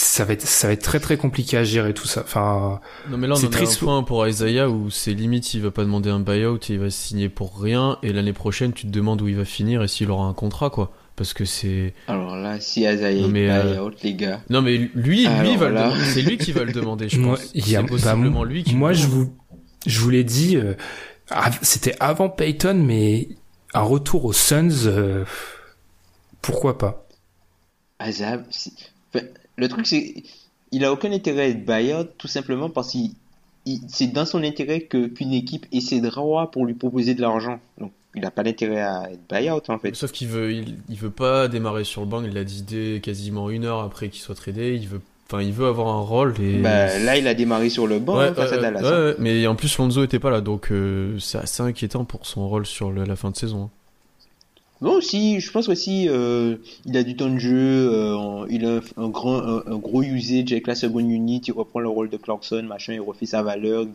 [0.00, 2.20] ça va être ça va être très très compliqué à gérer tout ça.
[2.22, 2.80] Enfin,
[3.10, 3.82] Non mais là on C'est en a triste.
[3.82, 6.88] un point pour Isaiah où c'est limite il va pas demander un buyout, il va
[6.90, 10.10] signer pour rien et l'année prochaine tu te demandes où il va finir et s'il
[10.10, 10.92] aura un contrat quoi.
[11.16, 14.40] Parce que c'est Alors là, si Non, mais, est euh, out, les gars.
[14.50, 15.92] non mais lui lui va là.
[16.04, 17.50] c'est lui qui va le demander je pense.
[17.54, 19.32] il y a- C'est bah, possiblement lui qui moi je vous
[19.86, 20.74] je vous l'ai dit, euh,
[21.62, 23.28] c'était avant Peyton, mais
[23.74, 25.24] un retour aux Suns, euh,
[26.42, 27.06] pourquoi pas?
[28.00, 28.38] Enfin,
[29.58, 30.14] le truc c'est,
[30.72, 33.10] il a aucun intérêt à être buyout tout simplement parce qu'il,
[33.66, 37.20] il- c'est dans son intérêt que qu'une équipe ait ses droits pour lui proposer de
[37.20, 37.58] l'argent.
[37.78, 39.94] Donc il a pas d'intérêt à être buyout en fait.
[39.94, 42.22] Sauf qu'il veut, il, il veut pas démarrer sur le banc.
[42.22, 44.74] Il l'a dit dès quasiment une heure après qu'il soit tradé.
[44.74, 45.00] Il veut,
[45.30, 46.34] enfin, il veut avoir un rôle.
[46.40, 48.80] Et Bah, là, il a démarré sur le banc Ouais, hein, face ouais, à Dallas.
[48.82, 49.04] ouais, hein.
[49.10, 52.48] ouais, mais en plus Lonzo était pas là, donc euh, c'est assez inquiétant pour son
[52.48, 53.70] rôle sur le- la fin de saison.
[54.80, 56.56] Bon, aussi, je pense aussi, euh,
[56.86, 57.50] il a du temps de jeu,
[57.92, 61.52] euh, il a un, un grand, un, un gros usage avec la seconde unit, il
[61.52, 63.86] reprend le rôle de Clarkson, machin, il refait sa valeur,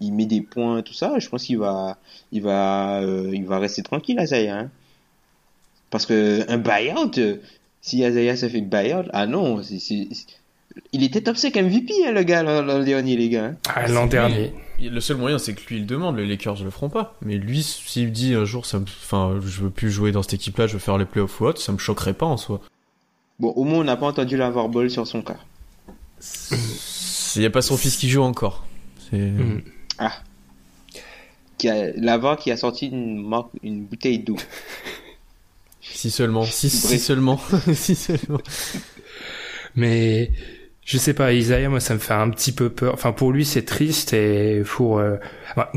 [0.00, 1.18] il met des points, tout ça.
[1.18, 1.98] Je pense qu'il va,
[2.32, 4.60] il va, euh, il va rester tranquille, Azaya.
[4.60, 4.70] Hein.
[5.90, 7.36] Parce que un buyout, euh,
[7.82, 10.26] si Azaya se fait buyout, ah non, c'est, c'est- c'est-
[10.92, 13.44] il était top 5 MVP, hein, le gars, l'an l'an dernier, les gars.
[13.46, 13.56] hein.
[13.74, 14.52] Ah, l'an dernier.
[14.80, 16.16] Le seul moyen, c'est que lui il demande.
[16.16, 17.16] Les Lakers le feront pas.
[17.22, 20.34] Mais lui, s'il dit un jour, ça me, enfin, je veux plus jouer dans cette
[20.34, 22.60] équipe-là, je veux faire les playoffs ou autre, ça me choquerait pas en soi.
[23.38, 25.38] Bon, au moins, on n'a pas entendu la ball sur son cas.
[27.36, 28.66] Il y a pas son fils qui joue encore.
[29.12, 29.58] Mm.
[29.98, 30.12] Ah.
[31.58, 34.36] Qui a, Lavar qui a sorti une, marque, une bouteille d'eau.
[35.80, 37.40] Si seulement, si, seulement,
[37.74, 38.40] si seulement.
[39.74, 40.30] Mais
[40.90, 42.94] je sais pas, Isaiah, moi ça me fait un petit peu peur.
[42.94, 45.16] Enfin pour lui c'est triste et pour euh,
[45.52, 45.68] enfin,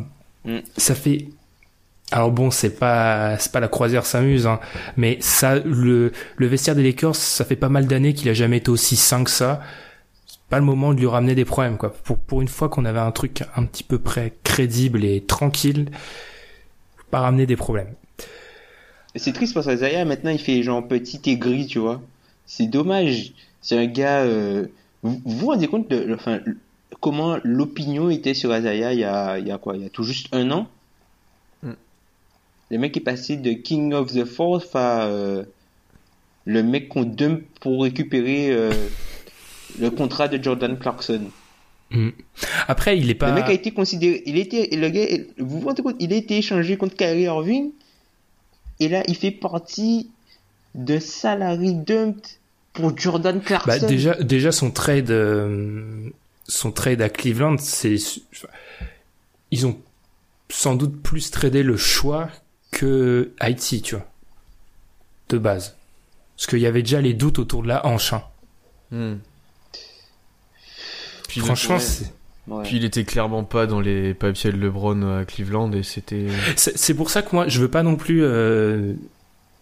[0.46, 0.60] Mm.
[0.78, 1.28] ça fait.
[2.12, 4.60] Alors bon, c'est pas c'est pas la croisière s'amuse, hein,
[4.98, 8.58] mais ça le le vestiaire des Lakers, ça fait pas mal d'années qu'il a jamais
[8.58, 9.62] été aussi sain que ça.
[10.28, 11.94] C'est pas le moment de lui ramener des problèmes quoi.
[11.94, 15.90] Pour pour une fois qu'on avait un truc un petit peu près crédible et tranquille,
[16.98, 17.94] faut pas ramener des problèmes.
[19.16, 22.02] C'est triste parce que Zaya maintenant il fait genre petit et gris, tu vois.
[22.46, 23.34] C'est dommage.
[23.62, 24.24] C'est un gars.
[24.24, 24.68] euh,
[25.04, 26.40] Vous vous rendez compte de enfin,
[27.00, 29.76] comment l'opinion était sur Azaya il y a, il y a quoi?
[29.76, 30.68] Il y a tout juste un an?
[31.62, 31.72] Mm.
[32.72, 35.44] Le mec est passé de King of the Fourth à euh,
[36.46, 38.72] le mec qu'on dump pour récupérer euh,
[39.80, 41.30] le contrat de Jordan Clarkson.
[41.92, 42.10] Mm.
[42.68, 43.28] Après, il est pas.
[43.28, 45.06] Le mec a été considéré, il était, le gars,
[45.38, 47.72] vous vous rendez compte, il a été échangé contre Kyrie Irving,
[48.80, 50.10] et là, il fait partie
[50.76, 52.26] de salary dumped
[52.74, 53.68] pour Jordan Clarkson.
[53.68, 56.10] Bah, déjà, déjà son trade, euh,
[56.48, 57.96] son trade à Cleveland, c'est,
[59.52, 59.78] ils ont
[60.50, 62.30] sans doute plus tradé le choix
[62.72, 64.06] que Haïti, tu vois,
[65.30, 65.76] de base,
[66.36, 68.14] parce qu'il y avait déjà les doutes autour de la hanche.
[68.14, 68.24] hein.
[68.92, 69.16] Hmm.
[71.28, 72.12] Puis, Franchement, c'est,
[72.46, 72.64] Ouais.
[72.64, 76.28] puis il était clairement pas dans les papiers de LeBron à Cleveland et c'était.
[76.58, 78.22] c'est c'est pour ça que moi, je veux pas non plus.
[78.24, 78.94] Euh...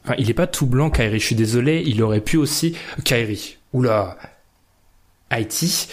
[0.03, 1.19] Enfin, il est pas tout blanc, Kyrie.
[1.19, 1.83] Je suis désolé.
[1.85, 3.57] Il aurait pu aussi Kyrie.
[3.73, 4.17] Oula,
[5.29, 5.87] Haïti.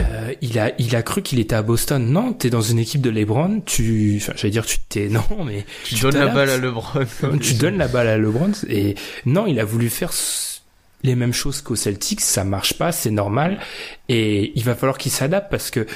[0.00, 2.04] Euh, il a, il a cru qu'il était à Boston.
[2.10, 3.60] Non, t'es dans une équipe de LeBron.
[3.60, 7.06] Tu, enfin, j'allais dire, tu t'es non, mais Tu, donnes la balle à LeBron.
[7.40, 8.52] tu donnes la balle à LeBron.
[8.68, 8.94] Et
[9.26, 10.12] non, il a voulu faire
[11.02, 12.20] les mêmes choses qu'au Celtics.
[12.20, 13.60] Ça marche pas, c'est normal.
[14.08, 15.86] Et il va falloir qu'il s'adapte parce que,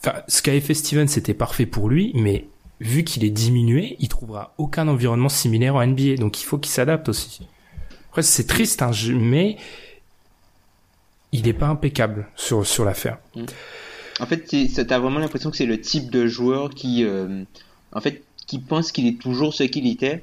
[0.00, 2.46] enfin, ce qu'avait fait Steven, c'était parfait pour lui, mais
[2.80, 6.16] vu qu'il est diminué, il trouvera aucun environnement similaire en NBA.
[6.16, 7.46] Donc il faut qu'il s'adapte aussi.
[8.10, 9.56] Après, c'est triste, hein, mais
[11.32, 13.18] il est pas impeccable sur, sur l'affaire.
[14.20, 14.46] En fait,
[14.86, 17.44] t'as vraiment l'impression que c'est le type de joueur qui, euh,
[17.92, 20.22] en fait, qui pense qu'il est toujours ce qu'il était,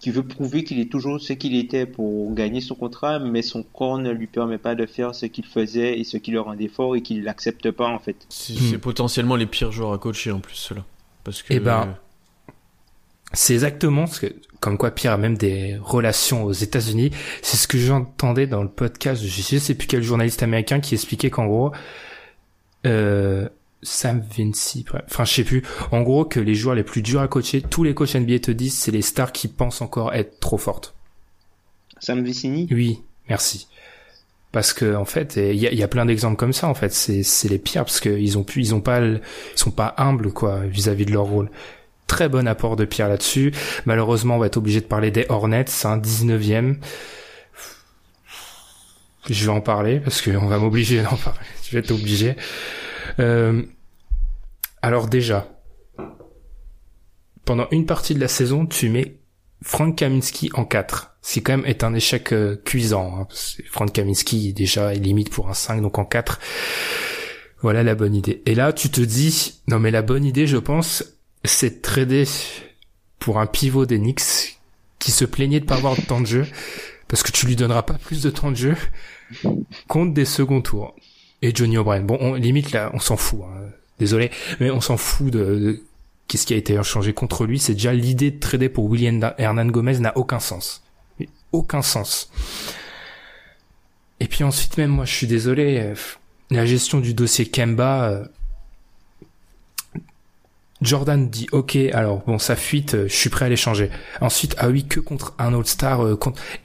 [0.00, 3.62] qui veut prouver qu'il est toujours ce qu'il était pour gagner son contrat, mais son
[3.62, 6.68] corps ne lui permet pas de faire ce qu'il faisait et ce qui le rendait
[6.68, 8.16] fort et qu'il l'accepte pas, en fait.
[8.28, 10.84] C'est c'est potentiellement les pires joueurs à coacher en plus, ceux-là.
[11.24, 11.52] Parce que.
[11.52, 11.96] Eh ben,
[13.32, 17.10] C'est exactement ce que, comme quoi Pierre a même des relations aux États-Unis.
[17.42, 19.22] C'est ce que j'entendais dans le podcast.
[19.22, 21.72] de Je sais plus quel journaliste américain qui expliquait qu'en gros,
[22.86, 23.48] euh,
[23.82, 25.62] Sam Vinci, enfin je sais plus.
[25.90, 28.50] En gros, que les joueurs les plus durs à coacher, tous les coachs NBA te
[28.50, 30.94] disent, c'est les stars qui pensent encore être trop fortes.
[31.98, 32.68] Sam Vicini?
[32.70, 33.68] Oui, merci.
[34.54, 36.68] Parce que en fait, il y a, plein d'exemples comme ça.
[36.68, 39.00] En fait, c'est les pires parce qu'ils ont pu, ils ont pas,
[39.56, 41.50] sont pas humbles quoi vis-à-vis de leur rôle.
[42.06, 43.52] Très bon apport de Pierre là-dessus.
[43.84, 46.76] Malheureusement, on va être obligé de parler des Hornets, un 19e.
[49.28, 51.40] Je vais en parler parce qu'on va m'obliger d'en parler.
[51.64, 52.36] Je vais être obligé.
[53.18, 53.60] Euh,
[54.82, 55.48] alors déjà,
[57.44, 59.16] pendant une partie de la saison, tu mets
[59.62, 61.13] Frank Kaminski en 4.
[61.24, 63.20] Ce qui quand même est un échec euh, cuisant.
[63.20, 63.28] Hein,
[63.70, 66.38] Frank Kaminski déjà est limite pour un 5, donc en 4.
[67.62, 68.42] Voilà la bonne idée.
[68.44, 71.02] Et là, tu te dis, non mais la bonne idée, je pense,
[71.42, 72.24] c'est de trader
[73.18, 74.58] pour un pivot Knicks
[74.98, 76.46] qui se plaignait de pas avoir de temps de jeu,
[77.08, 78.76] parce que tu lui donneras pas plus de temps de jeu
[79.88, 80.94] contre des seconds tours.
[81.40, 82.02] Et Johnny O'Brien.
[82.02, 83.40] Bon, on, limite là, on s'en fout.
[83.44, 83.70] hein.
[83.98, 85.82] Désolé, mais on s'en fout de, de
[86.28, 87.58] qu'est-ce qui a été changé contre lui.
[87.58, 90.83] C'est déjà l'idée de trader pour William Hernan Gomez n'a aucun sens.
[91.54, 92.30] Aucun sens.
[94.18, 95.94] Et puis ensuite même, moi, je suis désolé, euh,
[96.50, 98.24] la gestion du dossier Kemba, euh,
[100.82, 103.88] Jordan dit ok alors bon ça fuite euh, je suis prêt à l'échanger.
[104.20, 106.00] Ensuite ah oui que contre un All Star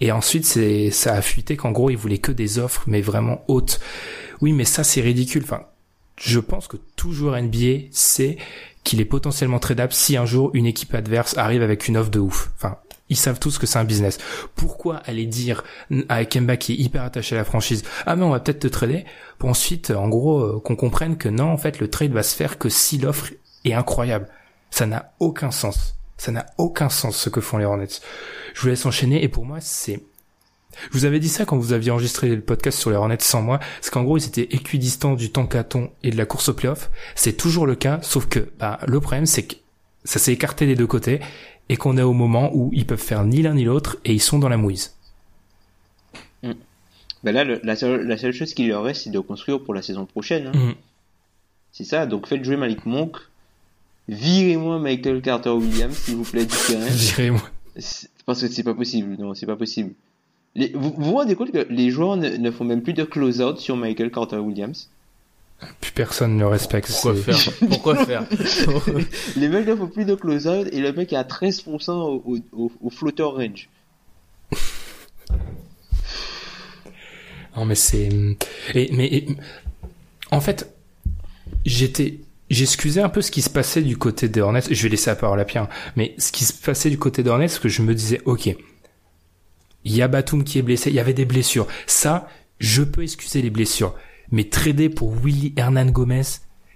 [0.01, 3.45] et ensuite c'est ça a fuité qu'en gros il voulait que des offres mais vraiment
[3.47, 3.79] hautes.
[4.41, 5.43] Oui mais ça c'est ridicule.
[5.43, 5.67] Enfin
[6.17, 8.37] je pense que tout joueur NBA sait
[8.83, 12.19] qu'il est potentiellement tradable si un jour une équipe adverse arrive avec une offre de
[12.19, 12.49] ouf
[13.09, 14.17] ils savent tous que c'est un business.
[14.55, 15.63] Pourquoi aller dire
[16.07, 18.67] à Kemba qui est hyper attaché à la franchise, ah mais on va peut-être te
[18.67, 19.05] trader,
[19.37, 22.35] pour ensuite, en gros, euh, qu'on comprenne que non, en fait, le trade va se
[22.35, 23.31] faire que si l'offre
[23.65, 24.27] est incroyable.
[24.71, 25.95] Ça n'a aucun sens.
[26.17, 27.87] Ça n'a aucun sens ce que font les Hornets.
[28.53, 30.01] Je vous laisse enchaîner et pour moi, c'est
[30.91, 33.41] je vous avais dit ça quand vous aviez enregistré le podcast sur les Hornets sans
[33.41, 36.89] moi, c'est qu'en gros ils étaient équidistants du tankaton et de la course au playoff.
[37.15, 39.55] C'est toujours le cas, sauf que bah, le problème c'est que
[40.05, 41.19] ça s'est écarté des deux côtés
[41.69, 44.21] et qu'on est au moment où ils peuvent faire ni l'un ni l'autre et ils
[44.21, 44.95] sont dans la mouise.
[46.43, 46.51] Mm.
[47.23, 49.81] Ben là, la, seule, la, seule, chose qui leur reste, c'est de construire pour la
[49.81, 50.47] saison prochaine.
[50.47, 50.57] Hein.
[50.57, 50.73] Mm.
[51.71, 53.17] C'est ça, donc faites jouer Malik Monk.
[54.07, 56.85] Virez-moi Michael Carter Williams, s'il vous plaît, du terrain.
[56.89, 57.43] Virez-moi.
[58.25, 59.93] Parce que c'est pas possible, non, c'est pas possible.
[60.55, 64.11] vous, vous rendez compte que les joueurs ne, font même plus de close-out sur Michael
[64.11, 64.89] Carter Williams?
[65.81, 66.89] Plus personne ne le respecte.
[66.89, 67.53] Pourquoi faire?
[67.69, 68.25] Pourquoi faire?
[69.35, 72.71] Les mecs ne font plus de close-out et le mec est à 13% au, au,
[72.81, 73.69] au floater range.
[77.55, 78.09] non mais c'est...
[78.73, 79.25] Et, mais
[80.31, 80.73] en fait,
[81.65, 82.19] j'étais...
[82.49, 84.61] J'excusais un peu ce qui se passait du côté des Hornets.
[84.71, 85.67] Je vais laisser la parole à Pierre.
[85.95, 88.47] Mais ce qui se passait du côté des Hornets, c'est que je me disais, ok,
[89.83, 91.67] il y a Batum qui est blessé, il y avait des blessures.
[91.85, 92.27] Ça,
[92.59, 93.93] je peux excuser les blessures
[94.31, 96.21] mais trader pour Willy Hernan Gomez,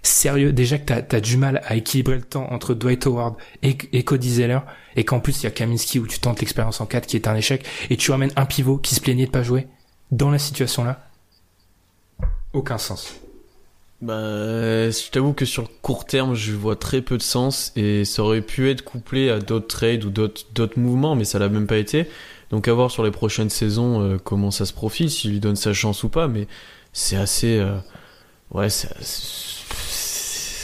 [0.02, 4.02] sérieux, déjà que t'as as du mal à équilibrer le temps entre Dwight Howard et,
[4.04, 4.60] Cody Zeller,
[4.96, 7.28] et qu'en plus il y a Kaminski où tu tentes l'expérience en 4 qui est
[7.28, 9.66] un échec, et tu ramènes un pivot qui se plaignait de pas jouer,
[10.10, 11.08] dans la situation là,
[12.52, 13.14] aucun sens.
[14.02, 18.04] Bah, je t'avoue que sur le court terme, je vois très peu de sens et
[18.04, 21.66] ça aurait pu être couplé à d'autres trades ou d'autres mouvements, mais ça l'a même
[21.66, 22.06] pas été.
[22.50, 25.56] Donc à voir sur les prochaines saisons euh, comment ça se profile, s'il lui donne
[25.56, 26.46] sa chance ou pas, mais
[26.94, 27.76] c'est assez euh,
[28.52, 28.88] ouais c'est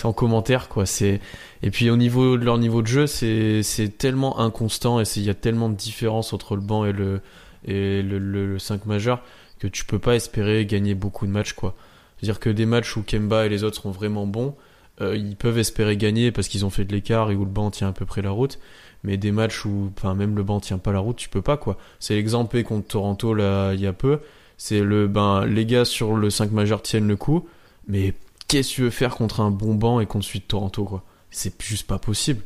[0.05, 1.20] en commentaire quoi c'est
[1.62, 5.24] et puis au niveau de leur niveau de jeu c'est c'est tellement inconstant et il
[5.24, 7.20] y a tellement de différence entre le banc et le
[7.66, 9.22] et le, le, 5 majeur
[9.59, 11.74] que tu peux pas espérer gagner beaucoup de matchs quoi.
[12.16, 14.55] C'est à dire que des matchs où Kemba et les autres seront vraiment bons
[15.03, 17.70] euh, ils peuvent espérer gagner parce qu'ils ont fait de l'écart et où le banc
[17.70, 18.59] tient à peu près la route
[19.03, 21.57] mais des matchs où enfin même le banc tient pas la route tu peux pas
[21.57, 21.76] quoi.
[21.99, 24.20] C'est l'exemple contre Toronto là il y a peu
[24.62, 27.48] c'est le ben les gars sur le 5 majeur tiennent le coup,
[27.88, 28.12] mais
[28.46, 31.02] qu'est-ce que tu veux faire contre un bon banc et contre celui de Toronto quoi?
[31.30, 32.42] C'est juste pas possible.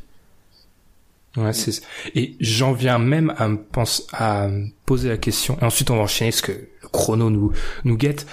[1.35, 1.81] Ouais, c'est
[2.15, 5.97] et j'en viens même à me pense à me poser la question et ensuite on
[5.97, 7.51] va enchaîner parce que le chrono nous
[7.83, 8.25] nous guette.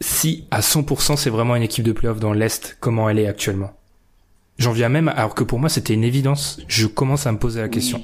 [0.00, 3.76] Si à 100% c'est vraiment une équipe de playoff dans l'est, comment elle est actuellement?
[4.58, 6.60] J'en viens même alors que pour moi c'était une évidence.
[6.68, 8.00] Je commence à me poser la question.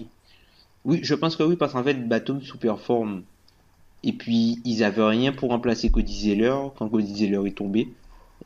[0.85, 3.23] Oui, je pense que oui parce qu'en fait Batum sous-performe
[4.05, 7.89] et puis, ils avaient rien pour remplacer Cody Zeller quand Cody Zeller est tombé.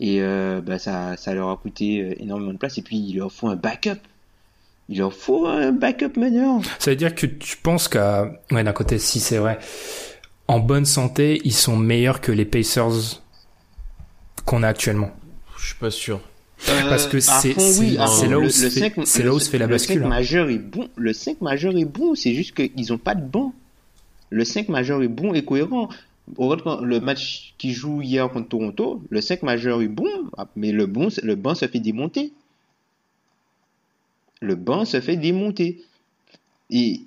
[0.01, 2.77] Et euh, bah, ça, ça leur a coûté euh, énormément de place.
[2.77, 4.01] Et puis, il leur faut un backup.
[4.89, 6.61] Il leur faut un backup meneur.
[6.79, 8.31] Ça veut dire que tu penses qu'à...
[8.51, 9.59] Ouais, d'un côté, si c'est vrai.
[10.47, 13.23] En bonne santé, ils sont meilleurs que les Pacers
[14.45, 15.11] qu'on a actuellement.
[15.59, 16.21] Je suis pas sûr.
[16.69, 19.67] Euh, Parce que c'est oui, là où se fait, c'est là où se fait la
[19.67, 19.97] bascule.
[19.97, 20.89] Le 5 majeur est bon.
[20.97, 22.15] Le 5 majeur est bon.
[22.15, 23.53] C'est juste qu'ils ont pas de banc.
[24.37, 25.89] Le 5 majeur est bon et cohérent.
[26.37, 30.11] Le match qui joue hier contre Toronto, le 5 majeur est bon,
[30.57, 31.09] mais le, bon,
[31.39, 32.35] banc se fait démonter.
[34.43, 35.83] Le banc se fait démonter.
[36.69, 37.01] Et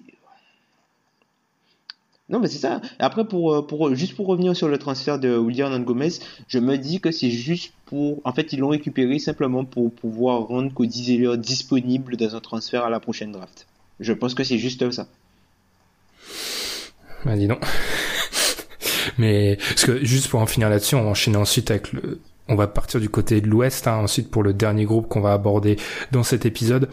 [2.30, 2.82] non, mais c'est ça.
[2.98, 3.22] Après,
[3.92, 6.14] juste pour revenir sur le transfert de William Gomez,
[6.48, 8.22] je me dis que c'est juste pour.
[8.24, 12.86] En fait, ils l'ont récupéré simplement pour pouvoir rendre Cody Zeller disponible dans un transfert
[12.86, 13.68] à la prochaine draft.
[14.00, 15.08] Je pense que c'est juste ça.
[17.26, 17.64] Bah dis donc.
[19.18, 22.20] Mais parce que juste pour en finir là-dessus, on va enchaîner ensuite avec le.
[22.48, 25.34] On va partir du côté de l'Ouest, hein, ensuite pour le dernier groupe qu'on va
[25.34, 25.78] aborder
[26.12, 26.90] dans cet épisode.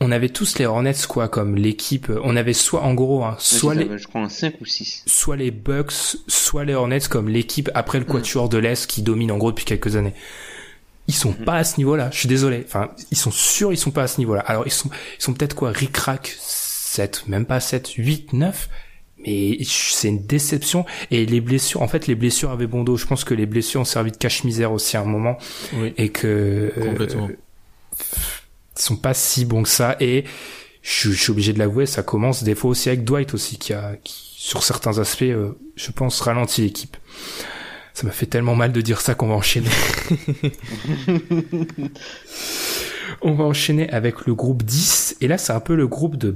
[0.00, 2.10] On avait tous les Hornets quoi comme l'équipe.
[2.24, 5.04] On avait soit en gros, hein, soit les, je crois un 5 ou 6.
[5.06, 9.30] Soit les Bucks, soit les Hornets comme l'équipe après le quatuor de l'Est qui domine
[9.30, 10.14] en gros depuis quelques années.
[11.06, 11.44] Ils sont mm.
[11.44, 12.08] pas à ce niveau-là.
[12.10, 12.64] Je suis désolé.
[12.66, 14.40] Enfin, ils sont sûrs ils sont pas à ce niveau-là.
[14.40, 16.36] Alors ils sont, ils sont peut-être quoi, ric-rac
[16.92, 18.68] 7, même pas 7, 8, 9.
[19.24, 20.84] Mais c'est une déception.
[21.10, 22.96] Et les blessures, en fait, les blessures avaient bon dos.
[22.96, 25.38] Je pense que les blessures ont servi de cache-misère aussi à un moment.
[25.74, 25.94] Oui.
[25.96, 26.72] Et que...
[26.76, 27.30] Euh, Complètement.
[28.76, 29.96] sont pas si bons que ça.
[30.00, 30.24] Et
[30.82, 33.96] je, suis obligé de l'avouer, ça commence des fois aussi avec Dwight aussi, qui a,
[34.02, 36.96] qui, sur certains aspects, euh, je pense, ralentit l'équipe.
[37.94, 39.70] Ça m'a fait tellement mal de dire ça qu'on va enchaîner.
[43.20, 45.16] On va enchaîner avec le groupe 10.
[45.20, 46.34] Et là, c'est un peu le groupe de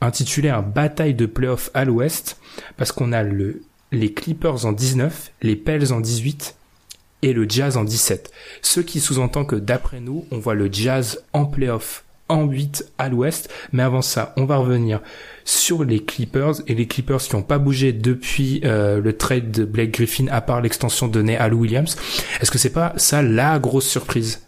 [0.00, 2.38] intitulé un bataille de playoffs à l'ouest.
[2.76, 6.56] Parce qu'on a le, les Clippers en 19, les Pels en 18
[7.22, 8.30] et le Jazz en 17.
[8.62, 13.08] Ce qui sous-entend que d'après nous, on voit le Jazz en playoff en 8 à
[13.08, 13.50] l'ouest.
[13.72, 15.00] Mais avant ça, on va revenir
[15.44, 19.64] sur les Clippers et les Clippers qui n'ont pas bougé depuis euh, le trade de
[19.64, 21.96] Blake Griffin à part l'extension donnée à Lou Williams.
[22.40, 24.46] Est-ce que c'est pas ça la grosse surprise?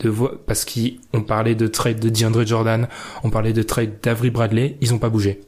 [0.00, 2.88] De voir parce qu'on parlait de trade de DeAndre Jordan,
[3.22, 5.40] on parlait de trade d'Avery Bradley, ils ont pas bougé.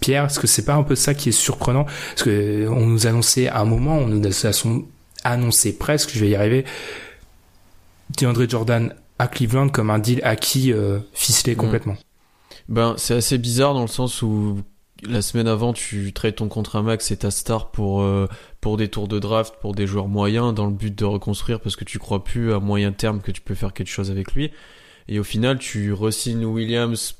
[0.00, 1.84] Pierre, est-ce que c'est pas un peu ça qui est surprenant?
[1.84, 4.50] Parce que on nous annonçait à un moment, on nous a
[5.24, 6.64] annoncé presque, je vais y arriver,
[8.16, 11.58] DeAndre Jordan à Cleveland comme un deal acquis euh, ficelé mm.
[11.58, 11.96] complètement.
[12.68, 14.60] Ben c'est assez bizarre dans le sens où
[15.02, 18.28] la semaine avant tu traites ton contrat max et ta star pour euh,
[18.60, 21.76] pour des tours de draft pour des joueurs moyens dans le but de reconstruire parce
[21.76, 24.50] que tu crois plus à moyen terme que tu peux faire quelque chose avec lui.
[25.08, 27.16] Et au final tu resignes Williams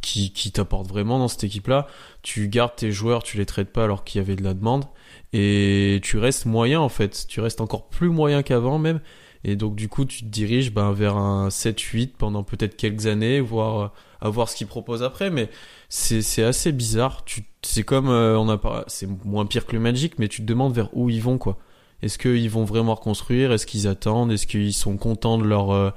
[0.00, 1.86] qui qui t'apporte vraiment dans cette équipe là
[2.22, 4.84] tu gardes tes joueurs tu les traites pas alors qu'il y avait de la demande.
[5.32, 7.26] Et tu restes moyen en fait.
[7.28, 9.00] Tu restes encore plus moyen qu'avant même.
[9.44, 13.40] Et donc du coup, tu te diriges ben, vers un 7-8 pendant peut-être quelques années,
[13.40, 15.30] voire à voir ce qu'ils proposent après.
[15.30, 15.50] Mais
[15.88, 17.24] c'est assez bizarre.
[17.64, 20.46] C'est comme euh, on a pas, c'est moins pire que le Magic, mais tu te
[20.46, 21.58] demandes vers où ils vont quoi.
[22.02, 23.52] Est-ce qu'ils vont vraiment reconstruire?
[23.52, 24.32] Est-ce qu'ils attendent?
[24.32, 25.90] Est-ce qu'ils sont contents de leur euh,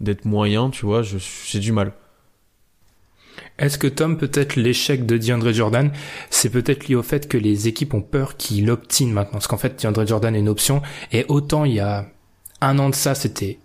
[0.00, 0.72] d'être moyens?
[0.72, 1.92] Tu vois, j'ai du mal.
[3.58, 5.90] Est-ce que Tom, peut-être l'échec de DeAndre Jordan,
[6.30, 9.32] c'est peut-être lié au fait que les équipes ont peur qu'il obtine maintenant?
[9.32, 10.82] Parce qu'en fait, DeAndre Jordan est une option,
[11.12, 12.06] et autant il y a
[12.60, 13.58] un an de ça, c'était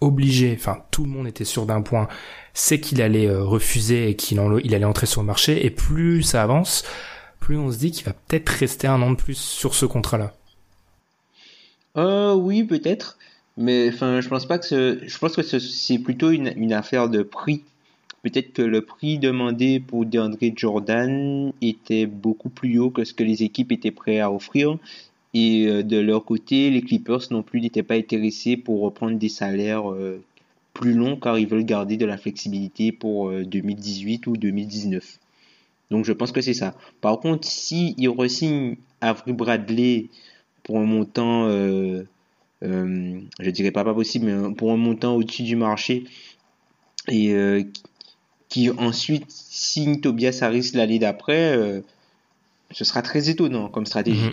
[0.00, 2.08] obligé, enfin tout le monde était sûr d'un point,
[2.54, 5.66] c'est qu'il allait euh, refuser et qu'il il allait entrer sur le marché.
[5.66, 6.84] Et plus ça avance,
[7.40, 10.34] plus on se dit qu'il va peut-être rester un an de plus sur ce contrat-là.
[11.96, 13.18] Euh, oui, peut-être.
[13.56, 17.08] Mais enfin, je pense pas que ce, je pense que c'est plutôt une, une, affaire
[17.08, 17.62] de prix.
[18.22, 23.22] Peut-être que le prix demandé pour DeAndre Jordan était beaucoup plus haut que ce que
[23.22, 24.78] les équipes étaient prêtes à offrir
[25.34, 29.28] et euh, de leur côté, les Clippers non plus n'étaient pas intéressés pour reprendre des
[29.28, 30.22] salaires euh,
[30.74, 35.18] plus longs car ils veulent garder de la flexibilité pour 2018 euh, ou 2019.
[35.90, 36.74] Donc je pense que c'est ça.
[37.00, 40.06] Par contre, si ils re-signent Avery Bradley
[40.64, 42.02] pour un montant, euh,
[42.64, 46.04] euh, je dirais pas pas possible, mais pour un montant au-dessus du marché
[47.08, 47.34] et
[48.48, 51.82] qui ensuite signe Tobias Harris l'année d'après,
[52.70, 54.28] ce sera très étonnant comme stratégie.
[54.28, 54.32] Mhm.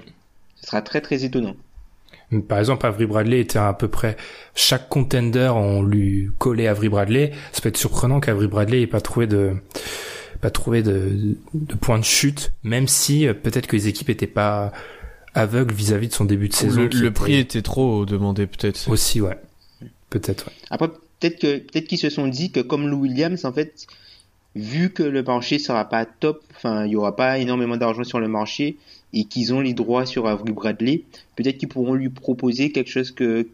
[0.56, 1.56] Ce sera très très étonnant.
[2.48, 4.16] Par exemple, Avery Bradley était à peu près
[4.56, 7.32] chaque contender on lui collait Avery Bradley.
[7.52, 9.56] Ça peut être surprenant qu'Avery Bradley ait pas trouvé de
[10.40, 14.26] pas trouvé de, de point de chute, même si euh, peut-être que les équipes étaient
[14.26, 14.72] pas
[15.34, 16.90] aveugles vis-à-vis de son début de saison.
[16.92, 18.90] Le, prix était trop demandé peut-être.
[18.90, 19.38] Aussi, ouais.
[20.10, 20.48] Peut-être.
[20.48, 20.54] Ouais.
[20.72, 23.86] Après, peut-être que peut-être qu'ils se sont dit que comme Lou Williams, en fait,
[24.56, 28.20] vu que le marché sera pas top, enfin, il y aura pas énormément d'argent sur
[28.20, 28.78] le marché,
[29.14, 31.04] et qu'ils ont les droits sur Avery Bradley,
[31.36, 33.48] peut-être qu'ils pourront lui proposer quelque chose que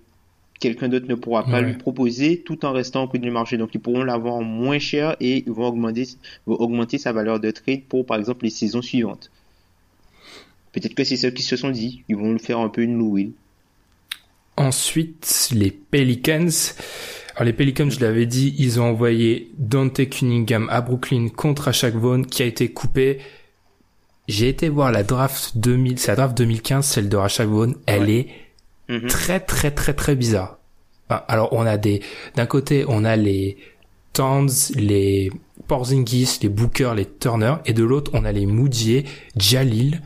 [0.59, 3.57] quelqu'un d'autre ne pourra pas lui proposer tout en restant au prix du marché.
[3.57, 6.07] Donc ils pourront l'avoir moins cher et ils vont augmenter,
[6.45, 9.31] augmenter sa valeur de trade pour par exemple les saisons suivantes.
[10.71, 12.03] Peut-être que c'est ce qu'ils se sont dit.
[12.07, 13.33] Ils vont le faire un peu une Louis.
[14.57, 16.49] Ensuite, les Pelicans.
[17.35, 21.93] Alors les Pelicans, je l'avais dit, ils ont envoyé Dante Cunningham à Brooklyn contre Ashak
[21.93, 23.19] Vaughn qui a été coupé.
[24.27, 27.75] J'ai été voir la draft 2000, c'est la draft 2015, celle de Vaughn.
[27.85, 28.27] Elle est
[28.89, 29.07] mhm.
[29.07, 30.57] très très très très bizarre.
[31.09, 32.01] alors on a des,
[32.35, 33.57] d'un côté on a les
[34.11, 35.31] Towns, les
[35.67, 39.05] Porzingis, les Booker, les Turner, et de l'autre on a les Moudier,
[39.37, 40.01] Jalil,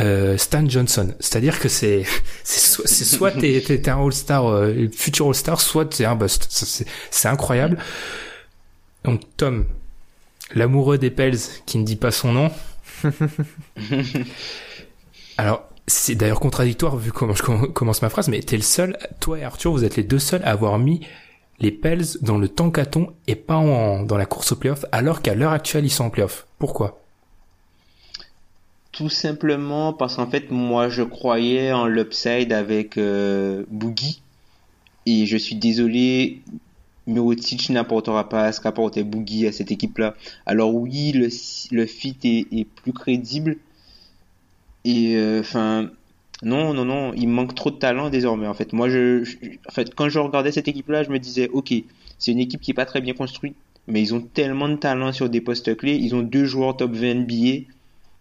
[0.00, 1.14] euh, Stan Johnson.
[1.20, 2.04] C'est-à-dire que c'est
[2.42, 6.46] c'est soit t'es t'es un All-Star, euh, futur All-Star, soit t'es un bust.
[6.50, 7.78] C'est c'est incroyable.
[9.04, 9.64] Donc Tom,
[10.54, 12.50] l'amoureux des Pels, qui ne dit pas son nom.
[15.38, 19.38] Alors, c'est d'ailleurs contradictoire vu comment je commence ma phrase, mais t'es le seul, toi
[19.38, 21.00] et Arthur, vous êtes les deux seuls à avoir mis
[21.60, 23.62] les Pels dans le tankaton et pas
[24.04, 26.46] dans la course au playoff, alors qu'à l'heure actuelle, ils sont en playoff.
[26.58, 27.00] Pourquoi?
[28.92, 34.20] Tout simplement parce qu'en fait, moi, je croyais en l'upside avec euh, Boogie.
[35.06, 36.42] Et je suis désolé,
[37.06, 40.14] Mirotic n'apportera pas ce qu'apportait Boogie à cette équipe-là.
[40.46, 43.56] Alors oui, le, fit est, plus crédible.
[44.84, 45.90] Et euh, enfin,
[46.42, 48.46] non, non, non, il manque trop de talent désormais.
[48.46, 49.22] En fait, moi, je,
[49.68, 51.74] en fait, quand je regardais cette équipe-là, je me disais, ok,
[52.18, 55.12] c'est une équipe qui est pas très bien construite, mais ils ont tellement de talent
[55.12, 55.96] sur des postes clés.
[55.96, 57.64] Ils ont deux joueurs top 20 NBA.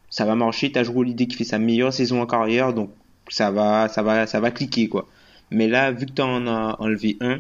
[0.10, 0.72] Ça va marcher.
[0.72, 2.90] T'as joué l'idée qui fait sa meilleure saison en carrière, donc
[3.30, 5.08] ça va, ça va, ça va cliquer quoi.
[5.52, 7.40] Mais là, vu que tu en as enlevé un,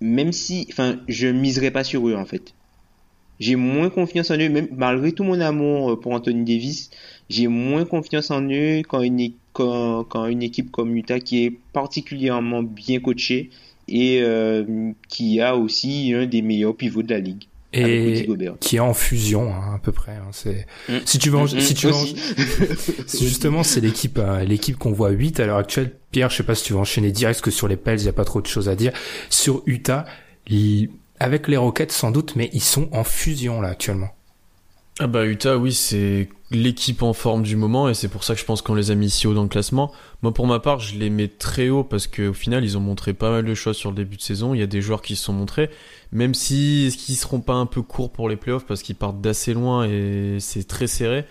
[0.00, 2.54] même si, enfin, je miserai pas sur eux en fait.
[3.38, 6.90] J'ai moins confiance en eux, même malgré tout mon amour euh, pour Anthony Davis,
[7.28, 13.00] j'ai moins confiance en eux quand une, une équipe comme Utah qui est particulièrement bien
[13.00, 13.50] coachée
[13.88, 17.44] et euh, qui a aussi un des meilleurs pivots de la ligue
[17.76, 18.28] et
[18.60, 20.12] qui est en fusion hein, à peu près.
[20.12, 20.98] Hein, c'est mm.
[21.04, 21.92] si tu veux, si tu veux,
[23.18, 25.92] justement c'est l'équipe euh, l'équipe qu'on voit 8 à l'heure actuelle.
[26.10, 28.06] Pierre, je sais pas si tu veux enchaîner direct parce que sur les Pels il
[28.06, 28.92] y a pas trop de choses à dire.
[29.30, 30.04] Sur Utah,
[31.20, 34.08] avec les Rockets sans doute, mais ils sont en fusion là actuellement.
[34.98, 38.40] Ah bah Utah, oui, c'est l'équipe en forme du moment et c'est pour ça que
[38.40, 39.92] je pense qu'on les a mis si haut dans le classement.
[40.22, 43.14] Moi pour ma part, je les mets très haut parce qu'au final, ils ont montré
[43.14, 44.54] pas mal de choses sur le début de saison.
[44.54, 45.70] Il y a des joueurs qui se sont montrés,
[46.12, 49.20] même si ce qui seront pas un peu courts pour les playoffs parce qu'ils partent
[49.20, 51.24] d'assez loin et c'est très serré.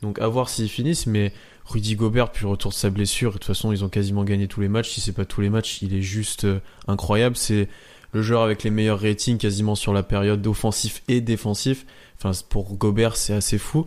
[0.00, 1.32] Donc à voir s'ils finissent, mais
[1.66, 4.60] Rudy Gobert puis retour de sa blessure, de toute façon, ils ont quasiment gagné tous
[4.60, 4.90] les matchs.
[4.90, 7.36] Si c'est pas tous les matchs, il est juste euh, incroyable.
[7.36, 7.68] C'est
[8.12, 11.86] le joueur avec les meilleurs ratings quasiment sur la période offensif et défensif.
[12.22, 13.84] Enfin, pour Gobert, c'est assez fou.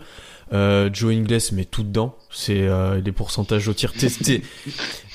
[0.54, 2.16] Euh, Joe Ingles met tout dedans.
[2.30, 4.44] C'est euh, les pourcentages au tir testés.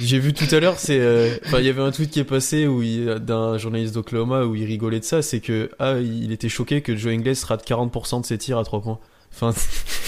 [0.01, 2.25] J'ai vu tout à l'heure, c'est, euh, enfin, il y avait un tweet qui est
[2.25, 2.83] passé où
[3.19, 6.97] d'un journaliste d'Oklahoma où il rigolait de ça, c'est que ah, il était choqué que
[6.97, 8.99] Joe Ingles rate 40% de ses tirs à 3 points.
[9.33, 9.53] Enfin,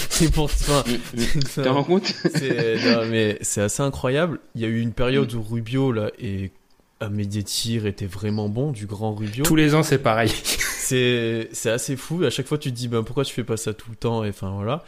[0.09, 0.45] c'est pour.
[0.45, 4.39] Enfin, tu te rends compte non, mais c'est assez incroyable.
[4.55, 6.51] Il y a eu une période où Rubio là et
[7.09, 9.43] mes tirs étaient vraiment bons du grand Rubio.
[9.45, 10.31] Tous les ans, c'est pareil.
[10.83, 12.23] C'est c'est assez fou.
[12.23, 14.23] À chaque fois, tu te dis ben pourquoi tu fais pas ça tout le temps?
[14.23, 14.83] Et enfin voilà.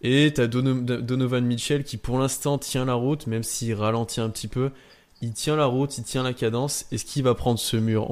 [0.00, 4.48] Et t'as Donovan Mitchell qui pour l'instant tient la route, même s'il ralentit un petit
[4.48, 4.70] peu.
[5.20, 6.86] Il tient la route, il tient la cadence.
[6.92, 8.08] Est-ce qu'il va prendre ce mur?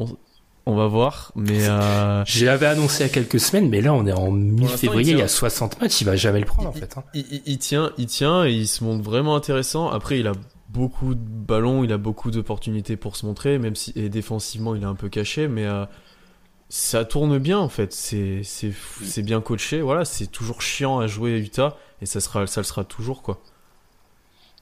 [0.69, 2.25] On, va voir, mais euh...
[2.27, 5.23] j'avais annoncé il y a quelques semaines, mais là on est en mi-février, il, y
[5.23, 6.99] a 60 matchs, il va jamais le prendre en fait.
[6.99, 7.05] Hein.
[7.15, 9.89] Il, tient, il tient, et il se montre vraiment intéressant.
[9.89, 10.33] Après, il a
[10.69, 14.83] beaucoup de ballons, il a beaucoup d'opportunités pour se montrer, même si et défensivement il
[14.83, 15.87] est un peu caché, mais euh,
[16.69, 17.93] ça tourne bien en fait.
[17.93, 19.81] C'est c'est bien coaché.
[19.81, 23.23] Voilà, c'est toujours chiant à jouer à Utah et ça sera ça le sera toujours
[23.23, 23.41] quoi.